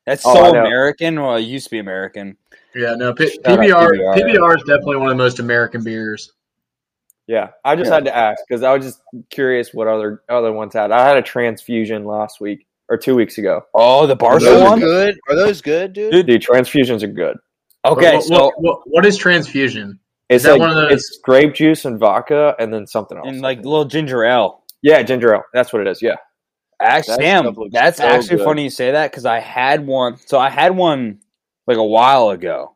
[0.06, 0.60] That's Oh, so I know.
[0.66, 1.20] American.
[1.20, 2.36] Well, it used to be American.
[2.74, 4.14] Yeah, no, P- Shout PBR, PBR.
[4.16, 6.32] PBR is definitely one of the most American beers.
[7.28, 7.94] yeah, I just Yeah.
[7.94, 9.00] had to ask because I was just
[9.30, 10.90] curious what other other ones had.
[10.90, 13.62] I had a transfusion last week or two weeks ago.
[13.74, 14.80] Oh, the Are Barca those one?
[14.80, 15.18] good?
[15.28, 16.12] Are those good, dude?
[16.12, 17.36] Dude, Dude, transfusions are good.
[17.86, 19.98] Okay, What- so what, what, what is transfusion?
[20.28, 23.26] It's that like one of those- it's grape juice and vodka and then something else.
[23.26, 24.62] and like little ginger ale.
[24.82, 25.42] yeah, ginger ale.
[25.54, 26.02] That's what it is.
[26.02, 26.16] Yeah.
[26.82, 28.44] Actually, That damn, stuff looks that's so actually good.
[28.44, 30.16] funny you say that because I had one.
[30.26, 31.20] So I had one
[31.66, 32.74] like a while ago,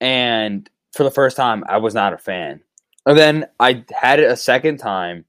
[0.00, 2.60] and for the first time, I was not a fan.
[3.06, 5.24] And then I had it a second time,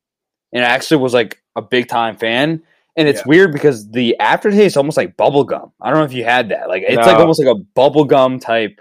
[0.54, 2.62] and I actually was like a big time fan.
[2.98, 3.28] And it's Yeah.
[3.28, 5.72] weird because the aftertaste is almost like bubble gum.
[5.82, 6.70] I don't know if you had that.
[6.70, 8.80] Like it's like almost like a bubble gum type.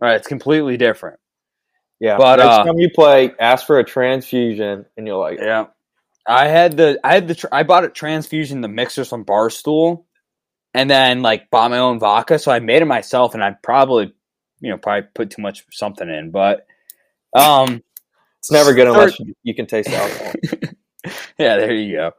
[0.00, 1.18] All right, it's completely different.
[1.98, 2.18] Yeah.
[2.18, 5.44] But, next uh, time you play, ask for a transfusion and you'll like it.
[5.44, 5.66] Yeah.
[6.28, 10.04] I had the I had the tr- I bought a transfusion the mixers from Barstool,
[10.74, 12.38] and then like bought my own vodka.
[12.38, 14.12] So I made it myself, and I probably
[14.60, 16.66] you know probably put too much something in, but
[17.34, 17.82] um
[18.40, 20.32] It's never good unless you, you can taste alcohol.
[21.38, 22.12] yeah, there you go.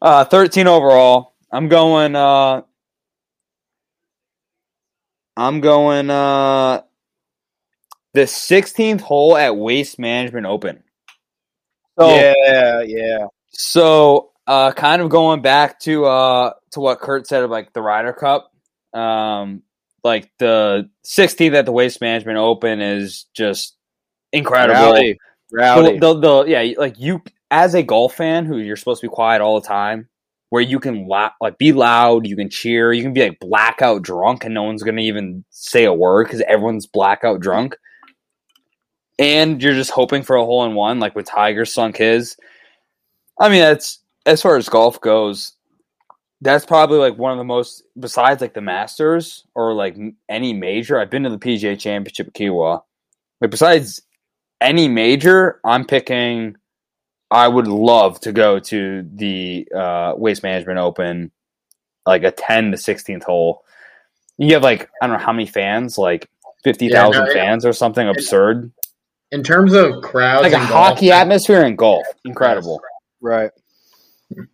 [0.00, 1.34] Uh, thirteen overall.
[1.50, 2.14] I'm going.
[2.16, 2.62] Uh,
[5.36, 6.82] I'm going uh
[8.14, 10.82] the 16th hole at Waste Management Open.
[11.98, 13.26] So yeah, yeah.
[13.50, 17.82] So, uh, kind of going back to uh to what Kurt said of like the
[17.82, 18.50] Ryder Cup,
[18.94, 19.62] um,
[20.02, 23.76] like the 16th at the Waste Management Open is just
[24.32, 24.92] incredible.
[24.92, 25.18] Rowdy.
[25.52, 25.98] Rowdy.
[25.98, 29.12] The, the, the- yeah, like you as a golf fan who you're supposed to be
[29.12, 30.08] quiet all the time,
[30.50, 34.02] where you can la- like be loud, you can cheer, you can be like blackout
[34.02, 37.76] drunk, and no one's gonna even say a word because everyone's blackout drunk.
[39.18, 42.36] And you're just hoping for a hole in one, like when Tiger sunk his.
[43.40, 45.52] I mean, that's as far as golf goes.
[46.42, 49.96] That's probably like one of the most, besides like the Masters or like
[50.28, 51.00] any major.
[51.00, 52.82] I've been to the PGA Championship at Kiawah.
[53.40, 54.02] Like besides
[54.60, 56.56] any major, I'm picking.
[57.30, 61.30] I would love to go to the uh, Waste Management Open,
[62.06, 63.64] like a ten to sixteenth hole.
[64.38, 66.28] You have like I don't know how many fans, like
[66.62, 68.72] fifty thousand Yeah, no, it- fans or something absurd.
[69.32, 72.80] In terms of crowds, Like a in golf, hockey atmosphere in golf, incredible.
[73.20, 73.50] right.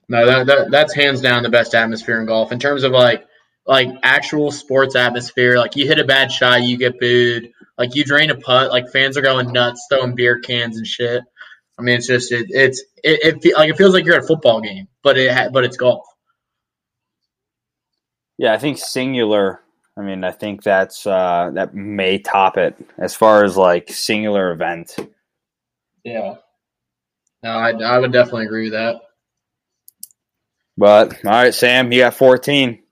[0.09, 2.53] No, that, that that's hands down the best atmosphere in golf.
[2.53, 3.25] In terms of like
[3.67, 7.51] like actual sports atmosphere, like you hit a bad shot, you get booed.
[7.79, 11.23] Like you drain a putt, like fans are going nuts, throwing beer cans and shit.
[11.79, 14.25] I mean, it's just it, it's it, it fe- like it feels like you're at
[14.25, 16.05] a football game, but it ha- but it's golf.
[18.39, 19.61] Yeah, I think singular.
[19.97, 24.51] I mean, I think that's uh, that may top it as far as like singular
[24.53, 24.97] event.
[26.05, 26.37] Yeah.
[27.43, 29.03] No, I, I would definitely agree with that.
[30.77, 32.83] But all right, Sam, you got fourteen.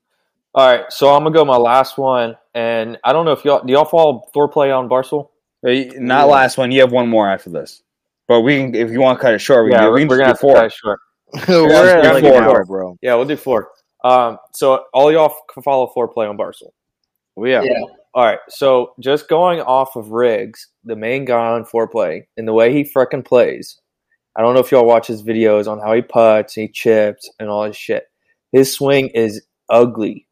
[0.55, 3.65] all right, so I'm gonna go my last one, and I don't know if y'all
[3.65, 5.29] do y'all follow foreplay on Barstool.
[5.67, 6.71] Uh, Not last one.
[6.73, 7.83] You have one more after this.
[8.31, 9.95] But we can, if you want to cut it short, we yeah, can, do- we're,
[9.95, 10.55] we can we're gonna do four.
[10.55, 11.01] cut it short.
[11.49, 12.41] We're at yeah, like four.
[12.41, 12.97] hour, bro.
[13.03, 13.71] Yeah, we'll do four.
[14.05, 16.71] Um, so all y'all can follow play on Barstool.
[17.35, 17.63] Well, yeah.
[17.63, 17.81] Yeah.
[18.15, 22.53] All right, so just going off of Riggs, the main guy on foreplay, and the
[22.53, 23.81] way he frickin' plays.
[24.37, 27.49] I don't know if y'all watch his videos on how he putts, he chips, and
[27.49, 28.05] all his shit.
[28.53, 30.29] His swing is ugly.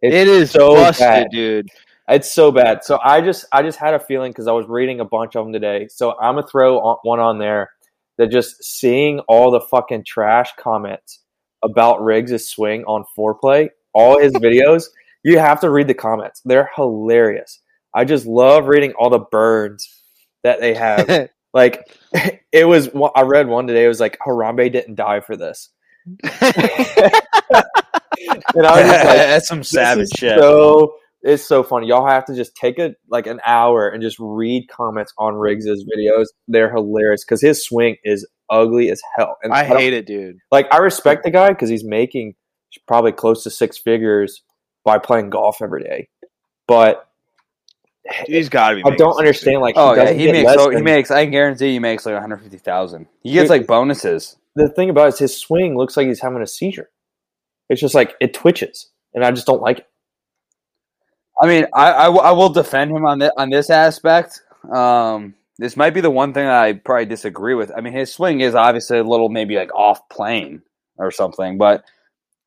[0.00, 1.28] It's It is so busted, bad.
[1.30, 1.68] dude.
[2.08, 2.84] It's so bad.
[2.84, 5.44] So I just I just had a feeling because I was reading a bunch of
[5.44, 5.88] them today.
[5.88, 7.70] So I'm gonna throw on- one on there
[8.18, 11.20] that just seeing all the fucking trash comments
[11.62, 14.84] about Riggs' swing on foreplay, all his videos.
[15.24, 16.42] You have to read the comments.
[16.44, 17.60] They're hilarious.
[17.94, 19.88] I just love reading all the burns
[20.42, 21.28] that they have.
[21.54, 21.96] like
[22.52, 22.90] it was.
[23.14, 23.84] I read one today.
[23.84, 25.68] It was like Harambe didn't die for this,
[26.10, 26.30] and
[28.66, 30.38] I was just like, That's some savage shit.
[30.38, 31.86] So it's so funny.
[31.86, 35.84] Y'all have to just take a like an hour and just read comments on Riggs's
[35.84, 36.26] videos.
[36.48, 39.36] They're hilarious because his swing is ugly as hell.
[39.42, 40.38] And I don't- hate it, dude.
[40.50, 42.34] Like I respect the guy because he's making
[42.86, 44.42] probably close to six figures
[44.84, 46.08] by playing golf every day.
[46.66, 47.08] But
[48.26, 48.82] He's got to be.
[48.84, 49.60] I don't understand.
[49.60, 50.46] Like oh he yeah, he makes.
[50.46, 51.10] less So he makes.
[51.12, 53.06] I guarantee he makes like one hundred fifty thousand.
[53.22, 53.50] He gets Dude.
[53.60, 54.36] like bonuses.
[54.56, 56.90] the thing about it is his swing looks like he's having a seizure.
[57.68, 59.86] It's just like it twitches, and I just don't like it.
[61.40, 64.42] I mean, I, I, will- defend him on this on this aspect.
[64.72, 67.70] Um, this might be the one thing I probably disagree with.
[67.76, 70.62] I mean, his swing is obviously a little maybe like off plane
[70.98, 71.84] or something, but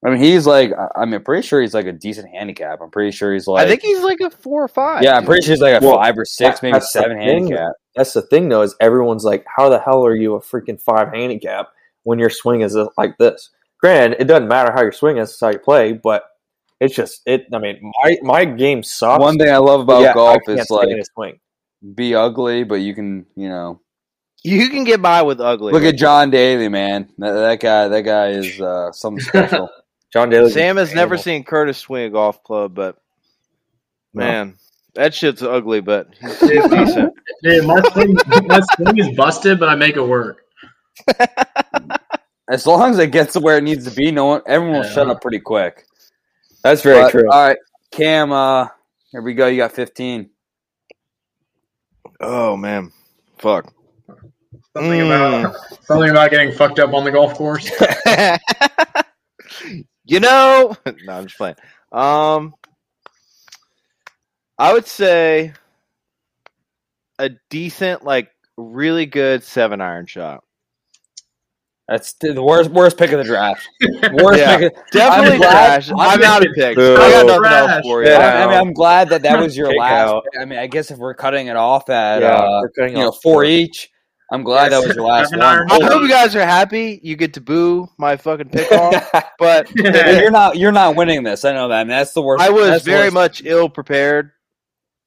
[0.05, 2.79] I mean, he's like I- I'm pretty sure he's like a decent handicap.
[2.81, 5.03] I'm pretty sure he's like I think he's like a four or five.
[5.03, 7.17] yeah, I'm pretty sure he's like a Well, five or six, maybe that's the seven
[7.17, 7.27] thing.
[7.47, 7.73] handicap.
[7.95, 11.13] That's the thing, though, is everyone's like, "How the hell are you a freaking five
[11.13, 11.69] handicap
[12.03, 15.29] when your swing is uh, like this?" Granted, it doesn't matter how your swing is;
[15.31, 15.93] it's how you play.
[15.93, 16.23] But
[16.79, 17.45] it's just it.
[17.53, 19.21] I mean, my my game sucks.
[19.21, 21.39] One thing I love about Yeah, golf is like swing.
[21.95, 23.79] be ugly, but you can you know
[24.43, 25.73] You can get by with ugly.
[25.73, 27.09] look at John Daly, man.
[27.17, 29.69] That, that guy, that guy is uh, something special.
[30.13, 30.49] John Daly.
[30.51, 32.97] Sam has never seen Curtis swing a golf club, but
[34.13, 34.55] man,
[34.93, 35.81] that shit's ugly.
[35.81, 37.13] But he's, he's decent.
[37.43, 38.15] Dude, my swing,
[38.47, 40.41] my swing is busted, but I make it work.
[42.49, 44.85] as long as it gets to where it needs to be, no one, everyone will
[44.85, 44.91] Yeah.
[44.91, 45.85] shut up pretty quick.
[46.65, 47.29] That's very But, true.
[47.31, 47.57] All right,
[47.91, 48.31] Cam.
[48.31, 48.69] Uh,
[49.11, 49.45] here we go.
[49.45, 50.31] You got 15.
[52.19, 52.91] Oh man,
[53.37, 53.71] fuck.
[54.75, 55.41] Something Mm.
[55.41, 57.69] about something about getting fucked up on the golf course.
[60.05, 61.55] you know, no, I'm just playing.
[61.91, 62.55] Um,
[64.57, 65.53] I would say
[67.19, 70.43] a decent, like, really good seven iron shot.
[71.87, 73.61] That's the worst worst pick of the draft.
[74.13, 74.57] Worst Yeah.
[74.57, 74.73] pick.
[74.75, 75.89] Of, Definitely I'm glad- trash.
[75.91, 76.75] I'm I'm out of picks.
[76.75, 76.95] Boo.
[76.95, 77.69] I got nothing Trash.
[77.69, 78.07] else for you.
[78.07, 78.61] Get I, I mean, out.
[78.61, 80.09] I'm glad that that was your Kick last.
[80.09, 80.23] out.
[80.41, 83.21] I mean, I guess if we're cutting it off at yeah, uh, you know off
[83.21, 83.91] four each,
[84.31, 85.41] I'm glad that was your last one.
[85.43, 86.99] I hope you guys are happy.
[87.03, 89.07] You get to boo my fucking pick off,
[89.37, 91.45] but But you're not you're not winning this.
[91.45, 91.81] I know that.
[91.81, 92.43] I mean, that's the worst.
[92.43, 93.13] I was very worst.
[93.13, 94.31] much ill prepared.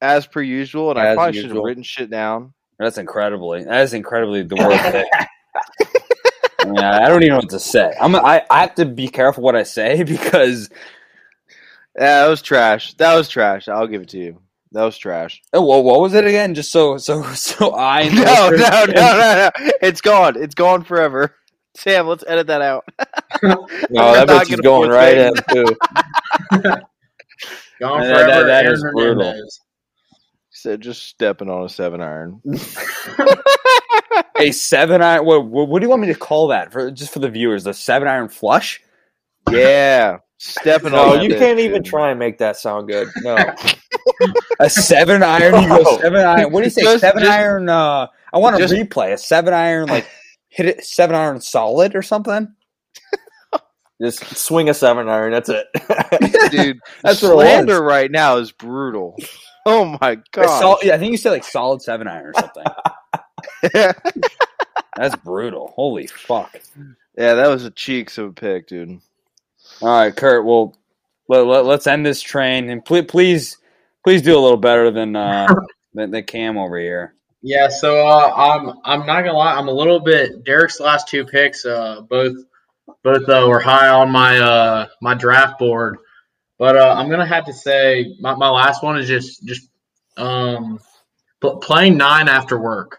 [0.00, 2.54] as per usual, and I As probably should have written shit down.
[2.78, 3.64] That's incredibly.
[3.64, 4.84] That is incredibly the worst
[6.74, 6.80] pick.
[6.82, 7.94] yeah, I don't even know what to say.
[8.00, 8.14] I'm.
[8.16, 10.70] I, I have to be careful what I say because.
[11.96, 12.94] Yeah, that was trash.
[12.94, 13.66] That was trash.
[13.68, 14.40] I'll give it to you.
[14.72, 15.42] That was trash.
[15.52, 16.54] Oh, well, what was it again?
[16.54, 19.70] Just so so so I No, no, no, no, no.
[19.82, 20.40] It's gone.
[20.40, 21.34] It's gone forever.
[21.76, 22.84] Sam, let's edit that out.
[23.42, 25.76] No, that not bitch is gonna going put right in too.
[27.80, 28.46] Gone That- that- forever.
[28.46, 29.24] that Aaron is brutal.
[29.24, 29.60] Hernandez.
[30.50, 32.40] Said just stepping on a seven iron.
[34.38, 35.24] A seven iron.
[35.24, 36.90] What, what, what do you want me to call that for?
[36.90, 38.80] Just for the viewers, the seven iron flush.
[39.50, 41.16] Yeah, stepping No, on.
[41.16, 41.90] that you bitch, can't even dude.
[41.90, 43.08] try and make that sound good.
[43.22, 43.36] No,
[44.60, 45.62] A seven iron.
[45.62, 46.52] You go seven iron.
[46.52, 46.82] What do you say?
[46.82, 47.68] Just- seven just- iron.
[47.68, 49.88] Uh, I want to just- replay a seven iron.
[49.88, 50.06] Like
[50.48, 52.54] hit it seven iron solid or something.
[54.00, 55.32] just swing a seven iron.
[55.32, 55.66] That's it.
[56.50, 56.78] dude.
[57.02, 59.16] That's what it slander right now is brutal.
[59.66, 60.46] Oh my god.
[60.60, 62.64] sol- yeah, I think you said like solid seven iron or something.
[64.96, 65.72] That's brutal.
[65.74, 66.60] Holy fuck.
[67.16, 69.00] yeah, that was a cheeks of a pick, dude.
[69.80, 70.44] All right, Kurt.
[70.44, 70.76] Well,
[71.28, 73.58] let, let, let's end this train and please, please,
[74.04, 75.46] please do a little better than uh,
[75.94, 77.14] than, than Cam over here.
[77.42, 81.24] Yeah, so uh, I'm I'm not gonna lie, I'm a little bit Derek's last two
[81.24, 82.36] picks, uh, both
[83.04, 85.98] both uh, were high on my uh, my draft board,
[86.58, 89.68] but uh, I'm gonna have to say my, my last one is just just
[90.16, 90.80] um,
[91.40, 92.98] pl- playing nine after work.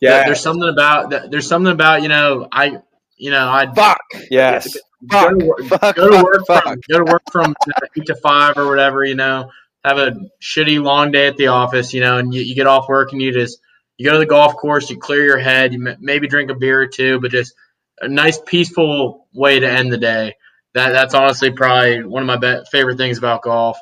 [0.00, 1.30] Yeah, there's something about.
[1.30, 2.78] There's something about you know I
[3.16, 4.00] you know I Fuck.
[4.30, 4.76] yes.
[5.06, 5.96] go to work, Fuck.
[5.96, 6.64] go to work fuck.
[6.64, 7.54] from go to work from
[7.96, 9.04] eight to five or whatever.
[9.04, 9.50] You know,
[9.84, 11.92] have a shitty long day at the office.
[11.92, 13.58] You know, and you, you get off work and you just
[13.98, 16.54] you go to the golf course, you clear your head, you m- maybe drink a
[16.54, 17.54] beer or two, but just
[18.00, 20.34] a nice peaceful way to end the day.
[20.74, 23.78] That that's honestly probably one of my be- favorite things about golf.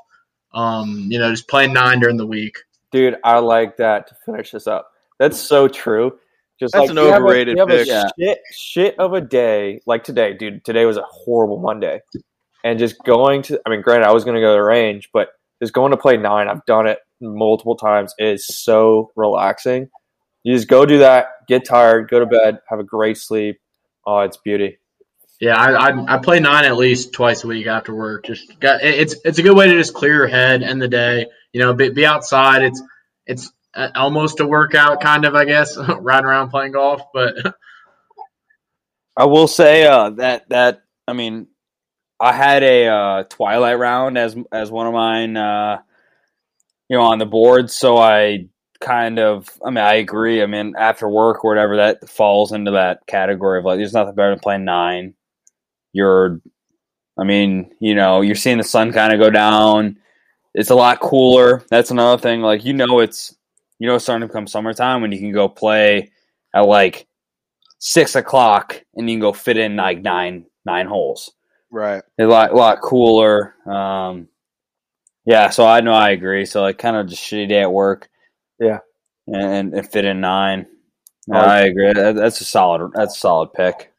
[0.52, 2.58] Um, you know, just playing nine during the week.
[2.90, 4.90] Dude, I like that to finish this up.
[5.20, 6.18] That's so true.
[6.58, 7.86] Just That's like an you have a- overrated you have pick.
[7.86, 8.08] Yeah.
[8.18, 10.64] shit, shit of a day like today, dude.
[10.64, 12.00] Today was a horrible Monday,
[12.64, 13.60] and just going to.
[13.64, 15.28] I mean, granted, I was going to go to the range, but
[15.62, 16.48] just going to play nine.
[16.48, 18.14] I've done it multiple times.
[18.18, 19.88] It is so relaxing.
[20.42, 23.60] You just go do that, get tired, go to bed, have a great sleep.
[24.06, 24.78] Oh, it's beauty.
[25.38, 28.24] Yeah, I, I I play nine at least twice a week after work.
[28.24, 31.26] Just got it's it's a good way to just clear your head end the day.
[31.52, 32.62] You know, be, be outside.
[32.62, 32.82] It's
[33.26, 33.52] it's
[33.94, 37.02] almost a workout, kind of, I guess, riding around playing golf.
[37.12, 37.34] But
[39.16, 41.48] I will say uh, that that I mean,
[42.18, 45.78] I had a uh, Twilight round as as one of mine, uh,
[46.88, 47.70] you know, on the board.
[47.70, 48.48] So I
[48.80, 50.42] kind of, I mean, I agree.
[50.42, 54.14] I mean, after work or whatever, that falls into that category of like, there's nothing
[54.14, 55.14] better than playing nine.
[55.92, 56.40] You're,
[57.18, 59.98] I mean, you know, you're seeing the sun kind of go down.
[60.54, 61.62] It's a lot cooler.
[61.70, 62.40] That's another thing.
[62.40, 63.36] Like, you know, it's
[63.80, 66.12] you know, it's starting to come summertime when you can go play
[66.54, 67.08] at like
[67.80, 71.32] six o'clock and you can go fit in like nine nine holes.
[71.72, 72.02] Right.
[72.20, 73.54] A lot a lot cooler.
[73.66, 74.28] Um,
[75.24, 76.44] yeah, so I know I agree.
[76.46, 78.08] So like kind of just shitty day at work.
[78.60, 78.78] Yeah.
[79.26, 80.66] and, and fit in nine.
[81.26, 81.42] No, Oh.
[81.42, 81.92] I agree.
[81.92, 82.90] That, that's a solid.
[82.94, 83.92] That's a solid pick.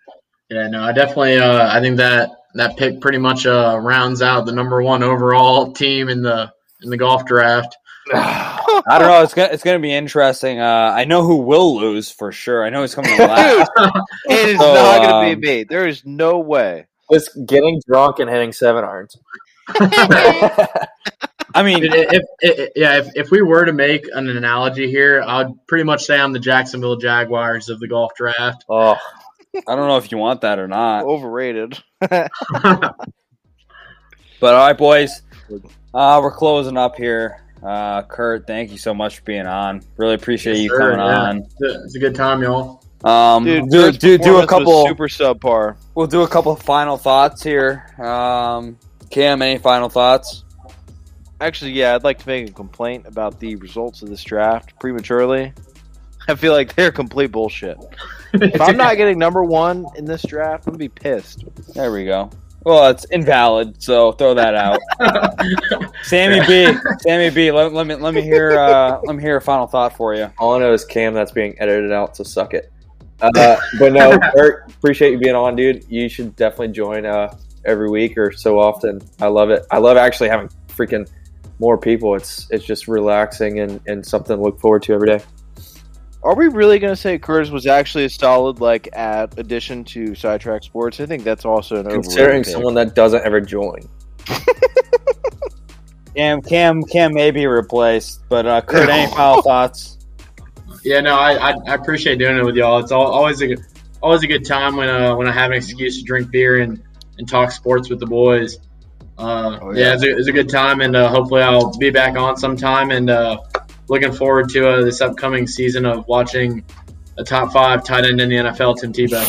[0.50, 4.46] yeah, no, I definitely uh, I think that that pick pretty much uh, rounds out
[4.46, 6.52] the number one overall team in the
[6.84, 7.78] in the golf draft.
[8.14, 9.24] I don't know.
[9.24, 10.60] It's gonna it's gonna be interesting.
[10.60, 12.64] Uh, I know who will lose for sure.
[12.64, 13.72] I know he's coming in last.
[14.30, 15.64] It is So, not going to um, be me.
[15.64, 16.88] There is no way.
[17.12, 19.18] Just getting drunk and hitting seven irons.
[21.54, 25.22] I mean, Dude, if, if, yeah, if, if we were to make an analogy here,
[25.26, 28.64] I'd pretty much say I'm the Jacksonville Jaguars of the golf draft.
[28.70, 28.96] Oh,
[29.56, 31.04] I don't know if you want that or not.
[31.04, 31.78] Overrated.
[34.42, 35.22] But all right, boys,
[35.94, 37.44] uh, we're closing up here.
[37.64, 39.82] Uh, Kurt, thank you so much for being on.
[39.98, 41.22] Really appreciate Yes, you sir, coming yeah.
[41.22, 41.48] on.
[41.60, 42.84] It's a, good time, y'all.
[43.04, 44.88] Um, Dude, do, do, do a couple.
[44.88, 45.76] super subpar.
[45.96, 47.86] We'll do a couple final thoughts here.
[48.00, 48.78] Um,
[49.10, 50.44] Cam, any final thoughts?
[51.40, 55.54] Actually, yeah, I'd like to make a complaint about the results of this draft prematurely.
[56.28, 57.78] I feel like they're complete bullshit.
[58.34, 61.44] If I'm not getting number one in this draft, I'm gonna be pissed.
[61.74, 62.30] There we go.
[62.64, 64.80] Well, it's invalid, so throw that out.
[66.04, 69.42] Sammy B, Sammy B, let, let me let me hear uh, let me hear a
[69.42, 70.32] final thought for you.
[70.38, 72.72] all I know is Cam that's being edited out, so suck it.
[73.20, 75.86] Uh, but no, Kurt, appreciate you being on, dude.
[75.90, 77.36] You should definitely join uh,
[77.66, 79.02] every week or so often.
[79.20, 79.66] I love it.
[79.72, 81.10] I love actually having freaking
[81.58, 82.16] more people.
[82.16, 85.24] It's it's just relaxing and, and something to look forward to every day.
[86.24, 90.64] Are we really gonna say Curtis was actually a solid like at addition to sidetrack
[90.64, 91.00] sports?
[91.00, 92.54] I think that's also an Considering overrated pick.
[92.54, 93.80] someone that doesn't ever join.
[96.16, 99.98] Cam, Cam, Cam may be replaced, but uh, Kurt, any final thoughts?
[100.84, 102.80] Yeah, no, I, I, I appreciate doing it with y'all.
[102.80, 103.60] It's all, always a good,
[104.02, 106.84] always a good time when uh, when I have an excuse to drink beer and,
[107.18, 108.58] and talk sports with the boys.
[109.18, 109.94] Uh, Oh, yeah, yeah.
[109.94, 112.92] it's a, it's a good time, and uh, hopefully I'll be back on sometime.
[112.92, 113.38] And uh,
[113.92, 116.64] looking forward to uh, this upcoming season of watching
[117.18, 119.22] a top five tight end in the NFL, Tim Tebow.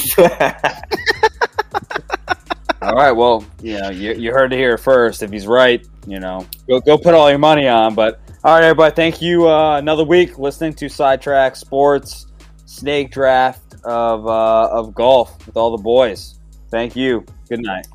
[2.83, 3.11] All right.
[3.11, 5.25] Well, you know, you, you heard it here first.
[5.25, 7.95] If he's right, you know, go go put all your money on.
[7.95, 8.93] But all right, everybody.
[8.93, 9.49] Thank you.
[9.49, 12.27] Uh, another week listening to Sidetrack Sports
[12.67, 16.41] Snake Draft of uh, of golf with all the boys.
[16.71, 17.25] Thank you.
[17.49, 17.87] Good night.